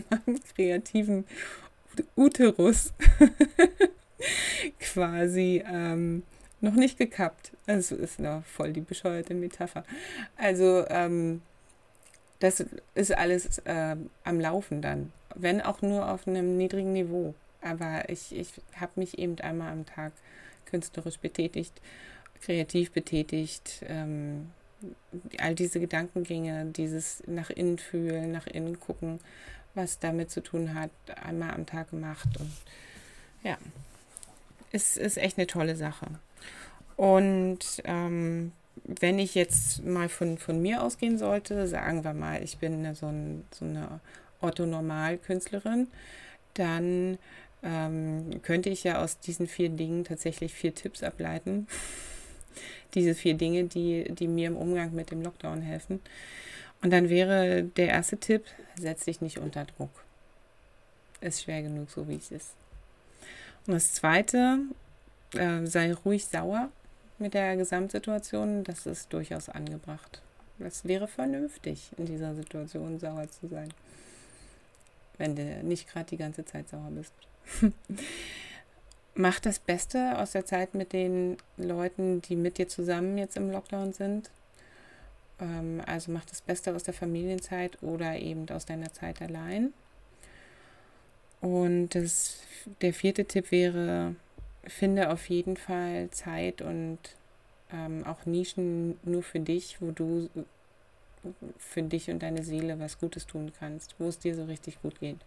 meinem 0.10 0.40
kreativen 0.56 1.26
Uterus 2.18 2.94
quasi 4.80 5.64
ähm, 5.66 6.24
noch 6.60 6.74
nicht 6.74 6.98
gekappt. 6.98 7.54
Also 7.66 7.96
ist 7.96 8.20
noch 8.20 8.44
voll 8.44 8.74
die 8.74 8.82
bescheuerte 8.82 9.34
Metapher. 9.34 9.86
Also 10.36 10.86
ähm, 10.90 11.42
das 12.40 12.66
ist 12.96 13.18
alles 13.18 13.60
äh, 13.60 13.96
am 14.26 14.40
Laufen 14.42 14.82
dann, 14.82 15.14
wenn 15.34 15.62
auch 15.62 15.82
nur 15.82 16.12
auf 16.12 16.28
einem 16.28 16.58
niedrigen 16.58 16.92
Niveau. 16.92 17.34
Aber 17.62 18.10
ich, 18.10 18.36
ich 18.36 18.62
habe 18.76 18.92
mich 18.96 19.18
eben 19.20 19.40
einmal 19.40 19.72
am 19.72 19.86
Tag 19.86 20.12
künstlerisch 20.66 21.18
betätigt, 21.18 21.82
kreativ 22.42 22.92
betätigt. 22.92 23.86
Ähm, 23.88 24.52
all 25.40 25.56
diese 25.56 25.80
Gedankengänge, 25.80 26.66
dieses 26.66 27.24
nach 27.28 27.50
innen 27.50 27.78
fühlen, 27.78 28.32
nach 28.32 28.48
innen 28.48 28.80
gucken, 28.80 29.20
was 29.74 30.00
damit 30.00 30.32
zu 30.32 30.42
tun 30.42 30.76
hat, 30.76 30.92
einmal 31.24 31.52
am 31.52 31.66
Tag 31.66 31.92
gemacht. 31.92 32.28
Und 32.40 32.52
ja, 33.44 33.58
es 34.72 34.98
ist 34.98 35.18
echt 35.18 35.38
eine 35.38 35.48
tolle 35.48 35.76
Sache. 35.76 36.08
Und 36.96 37.82
ähm, 37.86 38.52
wenn 38.84 39.20
ich 39.20 39.36
jetzt 39.36 39.84
mal 39.86 40.10
von, 40.10 40.38
von 40.38 40.62
mir 40.62 40.82
ausgehen 40.82 41.18
sollte, 41.18 41.68
sagen 41.68 42.04
wir 42.04 42.14
mal, 42.14 42.44
ich 42.44 42.58
bin 42.58 42.94
so, 42.96 43.08
ein, 43.08 43.46
so 43.52 43.66
eine 43.66 44.00
Otto-Normal-Künstlerin, 44.42 45.88
dann 46.54 47.18
ähm, 47.64 48.42
könnte 48.44 48.70
ich 48.70 48.84
ja 48.84 49.04
aus 49.04 49.20
diesen 49.20 49.48
vier 49.48 49.70
Dingen 49.70 50.04
tatsächlich 50.04 50.54
vier 50.54 50.74
Tipps 50.74 51.04
ableiten. 51.04 51.68
Diese 52.94 53.16
vier 53.16 53.36
Dinge, 53.36 53.66
die, 53.66 54.06
die 54.14 54.28
mir 54.28 54.48
im 54.48 54.58
Umgang 54.58 54.94
mit 54.94 55.12
dem 55.12 55.22
Lockdown 55.22 55.62
helfen. 55.62 56.00
Und 56.82 56.92
dann 56.92 57.10
wäre 57.10 57.64
der 57.64 57.90
erste 57.90 58.18
Tipp, 58.18 58.46
setz 58.80 59.06
dich 59.06 59.22
nicht 59.22 59.40
unter 59.40 59.66
Druck. 59.66 59.90
Ist 61.22 61.44
schwer 61.44 61.64
genug, 61.64 61.90
so 61.90 62.08
wie 62.08 62.16
es 62.16 62.32
ist. 62.32 62.52
Und 63.66 63.74
das 63.74 63.94
zweite, 63.94 64.60
äh, 65.34 65.66
sei 65.66 65.94
ruhig 65.94 66.26
sauer 66.26 66.70
mit 67.18 67.34
der 67.34 67.58
Gesamtsituation, 67.58 68.64
das 68.64 68.86
ist 68.86 69.12
durchaus 69.12 69.50
angebracht. 69.50 70.22
Es 70.60 70.86
wäre 70.86 71.08
vernünftig, 71.08 71.92
in 71.98 72.06
dieser 72.06 72.34
Situation 72.36 73.00
sauer 73.00 73.30
zu 73.30 73.48
sein, 73.48 73.74
wenn 75.18 75.36
du 75.36 75.44
nicht 75.64 75.88
gerade 75.88 76.10
die 76.10 76.18
ganze 76.18 76.46
Zeit 76.46 76.70
sauer 76.70 76.92
bist. 76.92 77.14
Mach 79.20 79.40
das 79.40 79.58
Beste 79.58 80.20
aus 80.20 80.34
der 80.34 80.46
Zeit 80.46 80.76
mit 80.76 80.94
den 80.94 81.38
Leuten, 81.58 82.22
die 82.22 82.36
mit 82.36 82.60
dir 82.60 82.68
zusammen 82.68 83.18
jetzt 83.18 83.36
im 83.36 83.50
Lockdown 83.50 83.92
sind. 83.92 84.30
Ähm, 85.42 85.82
also 85.88 86.12
mach 86.12 86.24
das 86.26 86.42
Beste 86.42 86.76
aus 86.76 86.84
der 86.84 86.94
Familienzeit 86.94 87.82
oder 87.82 88.16
eben 88.20 88.48
aus 88.50 88.68
deiner 88.68 88.94
Zeit 88.94 89.20
allein. 89.24 89.74
Und 91.42 91.96
das, 91.96 92.42
der 92.82 92.94
vierte 92.94 93.26
Tipp 93.26 93.50
wäre, 93.50 94.14
finde 94.66 95.10
auf 95.10 95.28
jeden 95.30 95.58
Fall 95.58 96.10
Zeit 96.12 96.62
und 96.62 97.00
ähm, 97.74 98.06
auch 98.06 98.28
Nischen 98.28 99.00
nur 99.02 99.24
für 99.24 99.40
dich, 99.40 99.82
wo 99.82 99.90
du 99.90 100.30
für 101.58 101.82
dich 101.82 102.12
und 102.12 102.22
deine 102.22 102.44
Seele 102.44 102.80
was 102.80 103.00
Gutes 103.00 103.26
tun 103.26 103.52
kannst, 103.60 103.96
wo 103.98 104.10
es 104.10 104.20
dir 104.20 104.36
so 104.36 104.46
richtig 104.46 104.80
gut 104.84 105.00
geht. 105.00 105.18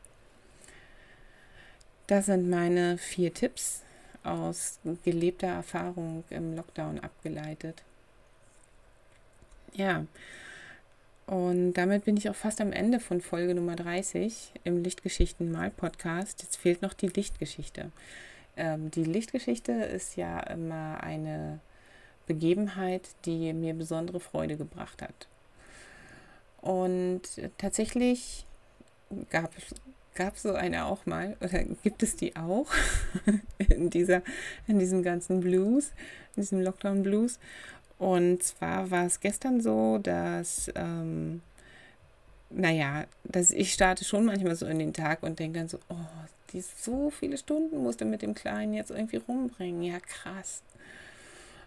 Das 2.10 2.26
sind 2.26 2.50
meine 2.50 2.98
vier 2.98 3.32
Tipps 3.32 3.82
aus 4.24 4.80
gelebter 5.04 5.46
Erfahrung 5.46 6.24
im 6.28 6.56
Lockdown 6.56 6.98
abgeleitet. 6.98 7.84
Ja, 9.74 10.04
und 11.28 11.74
damit 11.74 12.06
bin 12.06 12.16
ich 12.16 12.28
auch 12.28 12.34
fast 12.34 12.60
am 12.60 12.72
Ende 12.72 12.98
von 12.98 13.20
Folge 13.20 13.54
Nummer 13.54 13.76
30 13.76 14.50
im 14.64 14.82
Lichtgeschichten 14.82 15.52
Mal 15.52 15.70
Podcast. 15.70 16.42
Jetzt 16.42 16.56
fehlt 16.56 16.82
noch 16.82 16.94
die 16.94 17.06
Lichtgeschichte. 17.06 17.92
Ähm, 18.56 18.90
die 18.90 19.04
Lichtgeschichte 19.04 19.70
ist 19.70 20.16
ja 20.16 20.40
immer 20.40 21.00
eine 21.04 21.60
Begebenheit, 22.26 23.02
die 23.24 23.52
mir 23.52 23.72
besondere 23.72 24.18
Freude 24.18 24.56
gebracht 24.56 25.00
hat. 25.00 25.28
Und 26.60 27.22
tatsächlich 27.56 28.46
gab 29.30 29.56
es 29.56 29.72
gab 30.14 30.36
so 30.36 30.54
eine 30.54 30.86
auch 30.86 31.06
mal 31.06 31.36
oder 31.40 31.64
gibt 31.82 32.02
es 32.02 32.16
die 32.16 32.36
auch 32.36 32.66
in 33.58 33.90
dieser, 33.90 34.22
in 34.66 34.78
diesem 34.78 35.02
ganzen 35.02 35.40
Blues, 35.40 35.92
in 36.36 36.42
diesem 36.42 36.60
Lockdown 36.60 37.02
Blues. 37.02 37.38
Und 37.98 38.42
zwar 38.42 38.90
war 38.90 39.06
es 39.06 39.20
gestern 39.20 39.60
so, 39.60 39.98
dass, 39.98 40.70
ähm, 40.74 41.42
naja, 42.48 43.04
dass 43.24 43.50
ich 43.50 43.72
starte 43.72 44.04
schon 44.04 44.24
manchmal 44.24 44.56
so 44.56 44.66
in 44.66 44.78
den 44.78 44.94
Tag 44.94 45.22
und 45.22 45.38
denke 45.38 45.58
dann 45.58 45.68
so, 45.68 45.78
oh, 45.90 45.96
die 46.52 46.62
so 46.62 47.10
viele 47.10 47.36
Stunden 47.36 47.82
musste 47.82 48.04
mit 48.04 48.22
dem 48.22 48.34
Kleinen 48.34 48.74
jetzt 48.74 48.90
irgendwie 48.90 49.18
rumbringen. 49.18 49.82
Ja, 49.82 50.00
krass. 50.00 50.62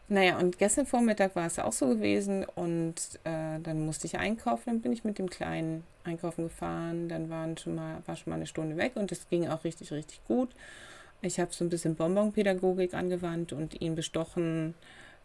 Naja, 0.09 0.37
und 0.37 0.57
gestern 0.57 0.85
Vormittag 0.85 1.35
war 1.35 1.47
es 1.47 1.59
auch 1.59 1.71
so 1.71 1.87
gewesen 1.87 2.45
und 2.55 2.95
äh, 3.23 3.59
dann 3.61 3.85
musste 3.85 4.05
ich 4.05 4.17
einkaufen, 4.17 4.63
dann 4.65 4.81
bin 4.81 4.91
ich 4.91 5.03
mit 5.05 5.17
dem 5.17 5.29
Kleinen 5.29 5.83
einkaufen 6.03 6.43
gefahren, 6.43 7.07
dann 7.07 7.29
waren 7.29 7.57
schon 7.57 7.75
mal, 7.75 8.03
war 8.05 8.15
schon 8.15 8.31
mal 8.31 8.35
eine 8.35 8.45
Stunde 8.45 8.75
weg 8.75 8.93
und 8.95 9.11
es 9.11 9.29
ging 9.29 9.47
auch 9.47 9.63
richtig, 9.63 9.91
richtig 9.91 10.19
gut. 10.27 10.49
Ich 11.21 11.39
habe 11.39 11.53
so 11.53 11.63
ein 11.63 11.69
bisschen 11.69 11.95
Bonbonpädagogik 11.95 12.93
angewandt 12.93 13.53
und 13.53 13.79
ihn 13.79 13.95
bestochen, 13.95 14.73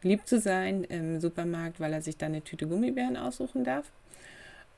lieb 0.03 0.27
zu 0.29 0.39
sein 0.39 0.85
im 0.85 1.21
Supermarkt, 1.21 1.81
weil 1.81 1.93
er 1.93 2.03
sich 2.03 2.17
dann 2.17 2.33
eine 2.33 2.43
Tüte 2.43 2.69
Gummibären 2.69 3.17
aussuchen 3.17 3.65
darf. 3.65 3.91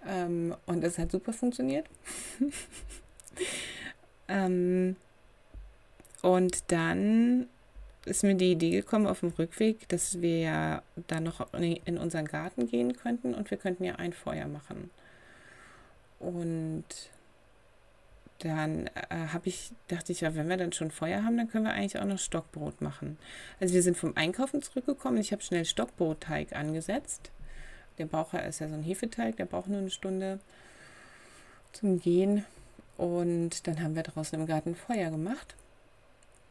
Ähm, 0.08 0.56
und 0.64 0.82
das 0.82 0.96
hat 0.96 1.10
super 1.10 1.34
funktioniert. 1.34 1.86
ähm, 4.28 4.96
und 6.22 6.72
dann 6.72 7.48
ist 8.06 8.24
mir 8.24 8.34
die 8.34 8.52
Idee 8.52 8.70
gekommen 8.70 9.06
auf 9.06 9.20
dem 9.20 9.30
Rückweg, 9.30 9.88
dass 9.88 10.20
wir 10.20 10.38
ja 10.38 10.82
da 11.06 11.20
noch 11.20 11.52
in 11.52 11.98
unseren 11.98 12.26
Garten 12.26 12.66
gehen 12.66 12.96
könnten 12.96 13.34
und 13.34 13.50
wir 13.50 13.58
könnten 13.58 13.84
ja 13.84 13.96
ein 13.96 14.12
Feuer 14.12 14.46
machen. 14.46 14.90
Und 16.18 16.84
dann 18.38 18.86
äh, 18.86 19.28
habe 19.32 19.48
ich, 19.48 19.72
dachte 19.88 20.12
ich, 20.12 20.22
ja, 20.22 20.34
wenn 20.34 20.48
wir 20.48 20.56
dann 20.56 20.72
schon 20.72 20.90
Feuer 20.90 21.24
haben, 21.24 21.36
dann 21.36 21.50
können 21.50 21.64
wir 21.64 21.72
eigentlich 21.72 21.98
auch 21.98 22.06
noch 22.06 22.18
Stockbrot 22.18 22.80
machen. 22.80 23.18
Also 23.60 23.74
wir 23.74 23.82
sind 23.82 23.98
vom 23.98 24.16
Einkaufen 24.16 24.62
zurückgekommen. 24.62 25.18
Ich 25.18 25.32
habe 25.32 25.42
schnell 25.42 25.66
Stockbrotteig 25.66 26.54
angesetzt. 26.54 27.30
Der 27.98 28.06
braucht 28.06 28.32
ist 28.32 28.60
ja 28.60 28.68
so 28.68 28.74
ein 28.74 28.82
Hefeteig, 28.82 29.36
der 29.36 29.44
braucht 29.44 29.68
nur 29.68 29.80
eine 29.80 29.90
Stunde 29.90 30.40
zum 31.72 32.00
Gehen. 32.00 32.46
Und 32.96 33.66
dann 33.66 33.82
haben 33.82 33.94
wir 33.94 34.02
draußen 34.02 34.38
im 34.40 34.46
Garten 34.46 34.74
Feuer 34.74 35.10
gemacht 35.10 35.54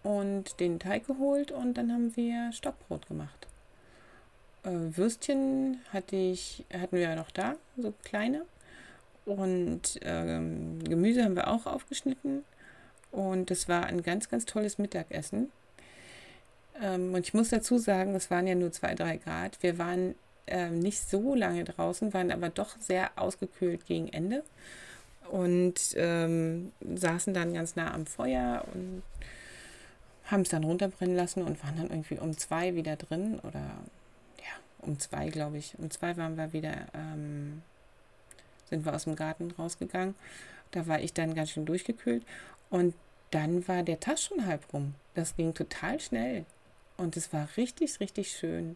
und 0.03 0.59
den 0.59 0.79
Teig 0.79 1.07
geholt 1.07 1.51
und 1.51 1.75
dann 1.75 1.91
haben 1.91 2.15
wir 2.15 2.51
Stockbrot 2.51 3.07
gemacht. 3.07 3.47
Äh, 4.63 4.97
Würstchen 4.97 5.79
hatte 5.91 6.15
ich, 6.15 6.65
hatten 6.73 6.95
wir 6.95 7.01
ja 7.01 7.15
noch 7.15 7.31
da, 7.31 7.55
so 7.77 7.93
kleine. 8.03 8.45
Und 9.25 9.99
ähm, 10.01 10.83
Gemüse 10.83 11.23
haben 11.23 11.35
wir 11.35 11.49
auch 11.49 11.65
aufgeschnitten. 11.65 12.43
Und 13.11 13.51
das 13.51 13.67
war 13.67 13.85
ein 13.85 14.01
ganz, 14.01 14.29
ganz 14.29 14.45
tolles 14.45 14.77
Mittagessen. 14.77 15.51
Ähm, 16.81 17.13
und 17.13 17.25
ich 17.25 17.33
muss 17.33 17.49
dazu 17.49 17.77
sagen, 17.77 18.15
es 18.15 18.31
waren 18.31 18.47
ja 18.47 18.55
nur 18.55 18.71
zwei, 18.71 18.95
drei 18.95 19.17
Grad. 19.17 19.61
Wir 19.61 19.77
waren 19.77 20.15
äh, 20.47 20.69
nicht 20.69 21.09
so 21.09 21.35
lange 21.35 21.63
draußen, 21.63 22.13
waren 22.13 22.31
aber 22.31 22.49
doch 22.49 22.79
sehr 22.79 23.11
ausgekühlt 23.17 23.85
gegen 23.85 24.07
Ende. 24.09 24.43
Und 25.29 25.75
ähm, 25.95 26.71
saßen 26.81 27.33
dann 27.33 27.53
ganz 27.53 27.75
nah 27.75 27.93
am 27.93 28.07
Feuer 28.07 28.65
und 28.73 29.03
haben 30.29 30.41
es 30.41 30.49
dann 30.49 30.63
runterbrennen 30.63 31.15
lassen 31.15 31.43
und 31.43 31.63
waren 31.63 31.77
dann 31.77 31.89
irgendwie 31.89 32.19
um 32.19 32.37
zwei 32.37 32.75
wieder 32.75 32.95
drin 32.95 33.39
oder 33.39 33.59
ja, 33.59 34.53
um 34.79 34.99
zwei, 34.99 35.29
glaube 35.29 35.57
ich. 35.57 35.77
Um 35.77 35.89
zwei 35.91 36.17
waren 36.17 36.37
wir 36.37 36.53
wieder, 36.53 36.87
ähm, 36.93 37.61
sind 38.69 38.85
wir 38.85 38.93
aus 38.93 39.05
dem 39.05 39.15
Garten 39.15 39.51
rausgegangen. 39.51 40.15
Da 40.71 40.87
war 40.87 40.99
ich 40.99 41.13
dann 41.13 41.33
ganz 41.33 41.51
schön 41.51 41.65
durchgekühlt 41.65 42.23
und 42.69 42.93
dann 43.31 43.67
war 43.67 43.83
der 43.83 43.99
Tag 43.99 44.19
schon 44.19 44.45
halb 44.45 44.71
rum. 44.73 44.95
Das 45.15 45.35
ging 45.35 45.53
total 45.53 45.99
schnell 45.99 46.45
und 46.97 47.17
es 47.17 47.33
war 47.33 47.47
richtig, 47.57 47.99
richtig 47.99 48.31
schön. 48.31 48.75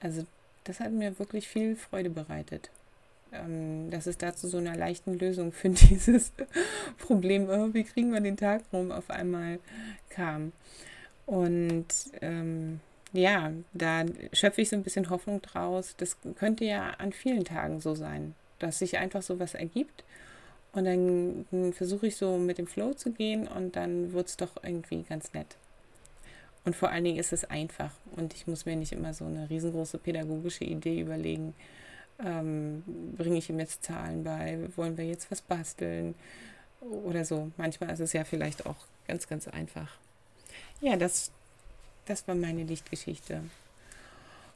Also 0.00 0.26
das 0.64 0.80
hat 0.80 0.92
mir 0.92 1.18
wirklich 1.18 1.48
viel 1.48 1.76
Freude 1.76 2.10
bereitet 2.10 2.70
ähm, 3.34 3.90
dass 3.90 4.06
es 4.06 4.18
da 4.18 4.34
zu 4.34 4.48
so 4.48 4.58
einer 4.58 4.76
leichten 4.76 5.18
Lösung 5.18 5.52
für 5.52 5.68
dieses 5.70 6.32
Problem, 6.98 7.48
oh, 7.48 7.72
wie 7.72 7.84
kriegen 7.84 8.12
wir 8.12 8.20
den 8.20 8.36
Tag 8.36 8.62
rum, 8.72 8.90
auf 8.90 9.10
einmal 9.10 9.58
kam. 10.08 10.52
Und 11.26 11.86
ähm, 12.20 12.80
ja, 13.12 13.52
da 13.72 14.04
schöpfe 14.32 14.62
ich 14.62 14.68
so 14.68 14.76
ein 14.76 14.82
bisschen 14.82 15.10
Hoffnung 15.10 15.40
draus. 15.40 15.94
Das 15.96 16.16
könnte 16.36 16.64
ja 16.64 16.90
an 16.98 17.12
vielen 17.12 17.44
Tagen 17.44 17.80
so 17.80 17.94
sein, 17.94 18.34
dass 18.58 18.80
sich 18.80 18.98
einfach 18.98 19.22
so 19.22 19.38
was 19.38 19.54
ergibt. 19.54 20.04
Und 20.72 20.84
dann 20.84 21.72
versuche 21.72 22.08
ich 22.08 22.16
so 22.16 22.36
mit 22.36 22.58
dem 22.58 22.66
Flow 22.66 22.94
zu 22.94 23.12
gehen 23.12 23.46
und 23.46 23.76
dann 23.76 24.12
wird 24.12 24.26
es 24.26 24.36
doch 24.36 24.56
irgendwie 24.62 25.04
ganz 25.08 25.32
nett. 25.32 25.56
Und 26.64 26.74
vor 26.74 26.90
allen 26.90 27.04
Dingen 27.04 27.18
ist 27.18 27.32
es 27.32 27.44
einfach 27.44 27.92
und 28.16 28.34
ich 28.34 28.46
muss 28.46 28.64
mir 28.64 28.74
nicht 28.74 28.92
immer 28.92 29.12
so 29.14 29.26
eine 29.26 29.48
riesengroße 29.50 29.98
pädagogische 29.98 30.64
Idee 30.64 31.00
überlegen, 31.00 31.54
ähm, 32.18 32.82
bringe 33.16 33.38
ich 33.38 33.50
ihm 33.50 33.58
jetzt 33.58 33.84
Zahlen 33.84 34.24
bei, 34.24 34.58
wollen 34.76 34.96
wir 34.96 35.04
jetzt 35.04 35.30
was 35.30 35.40
basteln 35.40 36.14
oder 36.80 37.24
so. 37.24 37.50
Manchmal 37.56 37.90
ist 37.90 38.00
es 38.00 38.12
ja 38.12 38.24
vielleicht 38.24 38.66
auch 38.66 38.76
ganz, 39.06 39.26
ganz 39.26 39.48
einfach. 39.48 39.96
Ja, 40.80 40.96
das, 40.96 41.30
das 42.06 42.26
war 42.28 42.34
meine 42.34 42.64
Lichtgeschichte. 42.64 43.42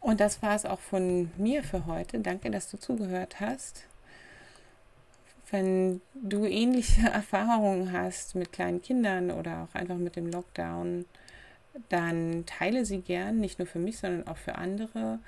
Und 0.00 0.20
das 0.20 0.42
war 0.42 0.54
es 0.54 0.64
auch 0.64 0.80
von 0.80 1.30
mir 1.36 1.62
für 1.64 1.86
heute. 1.86 2.20
Danke, 2.20 2.50
dass 2.50 2.70
du 2.70 2.78
zugehört 2.78 3.40
hast. 3.40 3.84
Wenn 5.50 6.00
du 6.14 6.44
ähnliche 6.44 7.08
Erfahrungen 7.12 7.92
hast 7.92 8.34
mit 8.34 8.52
kleinen 8.52 8.82
Kindern 8.82 9.30
oder 9.30 9.62
auch 9.64 9.74
einfach 9.74 9.96
mit 9.96 10.16
dem 10.16 10.30
Lockdown, 10.30 11.04
dann 11.88 12.44
teile 12.46 12.84
sie 12.84 13.00
gern, 13.00 13.38
nicht 13.38 13.58
nur 13.58 13.66
für 13.66 13.78
mich, 13.78 13.98
sondern 13.98 14.26
auch 14.26 14.36
für 14.36 14.56
andere 14.56 15.18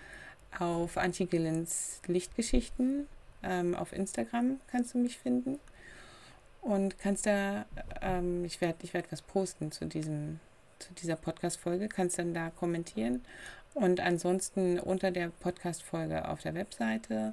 auf 0.58 0.96
Antje 0.96 1.26
Gillens 1.26 2.00
Lichtgeschichten. 2.06 3.06
Ähm, 3.42 3.74
auf 3.74 3.92
Instagram 3.92 4.60
kannst 4.66 4.94
du 4.94 4.98
mich 4.98 5.18
finden. 5.18 5.58
Und 6.60 6.98
kannst 6.98 7.26
da, 7.26 7.64
ähm, 8.02 8.44
ich 8.44 8.60
werde 8.60 8.78
ich 8.82 8.92
werd 8.92 9.10
was 9.10 9.22
posten 9.22 9.72
zu, 9.72 9.86
diesem, 9.86 10.40
zu 10.78 10.92
dieser 10.94 11.16
Podcast-Folge, 11.16 11.88
kannst 11.88 12.18
dann 12.18 12.34
da 12.34 12.50
kommentieren. 12.50 13.24
Und 13.72 14.00
ansonsten 14.00 14.78
unter 14.78 15.10
der 15.10 15.28
Podcast-Folge 15.28 16.28
auf 16.28 16.42
der 16.42 16.54
Webseite 16.54 17.32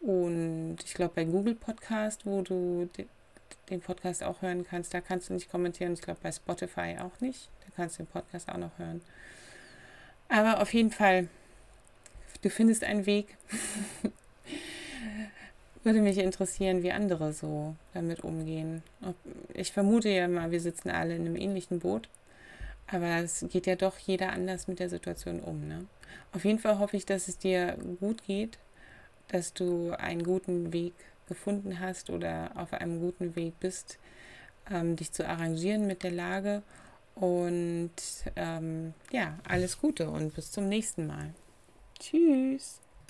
und 0.00 0.78
ich 0.84 0.94
glaube 0.94 1.14
bei 1.14 1.24
Google 1.24 1.54
Podcast, 1.54 2.24
wo 2.24 2.42
du 2.42 2.88
den 3.68 3.80
Podcast 3.80 4.22
auch 4.22 4.42
hören 4.42 4.64
kannst, 4.64 4.94
da 4.94 5.00
kannst 5.00 5.28
du 5.28 5.34
nicht 5.34 5.50
kommentieren. 5.50 5.92
Ich 5.92 6.00
glaube 6.00 6.20
bei 6.22 6.32
Spotify 6.32 6.96
auch 7.00 7.20
nicht. 7.20 7.48
Da 7.60 7.72
kannst 7.76 7.98
du 7.98 8.04
den 8.04 8.10
Podcast 8.10 8.48
auch 8.48 8.56
noch 8.56 8.78
hören. 8.78 9.02
Aber 10.28 10.60
auf 10.60 10.72
jeden 10.72 10.90
Fall 10.90 11.28
Du 12.42 12.50
findest 12.50 12.84
einen 12.84 13.06
Weg. 13.06 13.36
Würde 15.82 16.00
mich 16.00 16.18
interessieren, 16.18 16.82
wie 16.82 16.92
andere 16.92 17.32
so 17.32 17.74
damit 17.94 18.20
umgehen. 18.20 18.82
Ich 19.54 19.72
vermute 19.72 20.10
ja 20.10 20.28
mal, 20.28 20.50
wir 20.50 20.60
sitzen 20.60 20.90
alle 20.90 21.16
in 21.16 21.26
einem 21.26 21.36
ähnlichen 21.36 21.80
Boot. 21.80 22.08
Aber 22.86 23.06
es 23.18 23.44
geht 23.50 23.66
ja 23.66 23.76
doch 23.76 23.98
jeder 23.98 24.32
anders 24.32 24.68
mit 24.68 24.78
der 24.78 24.88
Situation 24.88 25.40
um. 25.40 25.68
Ne? 25.68 25.86
Auf 26.32 26.44
jeden 26.44 26.58
Fall 26.58 26.78
hoffe 26.78 26.96
ich, 26.96 27.06
dass 27.06 27.28
es 27.28 27.38
dir 27.38 27.76
gut 28.00 28.24
geht, 28.26 28.58
dass 29.28 29.52
du 29.52 29.92
einen 29.92 30.24
guten 30.24 30.72
Weg 30.72 30.94
gefunden 31.28 31.78
hast 31.78 32.10
oder 32.10 32.50
auf 32.56 32.72
einem 32.72 33.00
guten 33.00 33.36
Weg 33.36 33.58
bist, 33.60 33.98
ähm, 34.70 34.96
dich 34.96 35.12
zu 35.12 35.26
arrangieren 35.26 35.86
mit 35.86 36.02
der 36.02 36.10
Lage. 36.10 36.62
Und 37.14 37.92
ähm, 38.36 38.94
ja, 39.12 39.38
alles 39.46 39.78
Gute 39.80 40.10
und 40.10 40.34
bis 40.34 40.50
zum 40.50 40.68
nächsten 40.68 41.06
Mal. 41.06 41.32
Tschüss. 42.00 42.80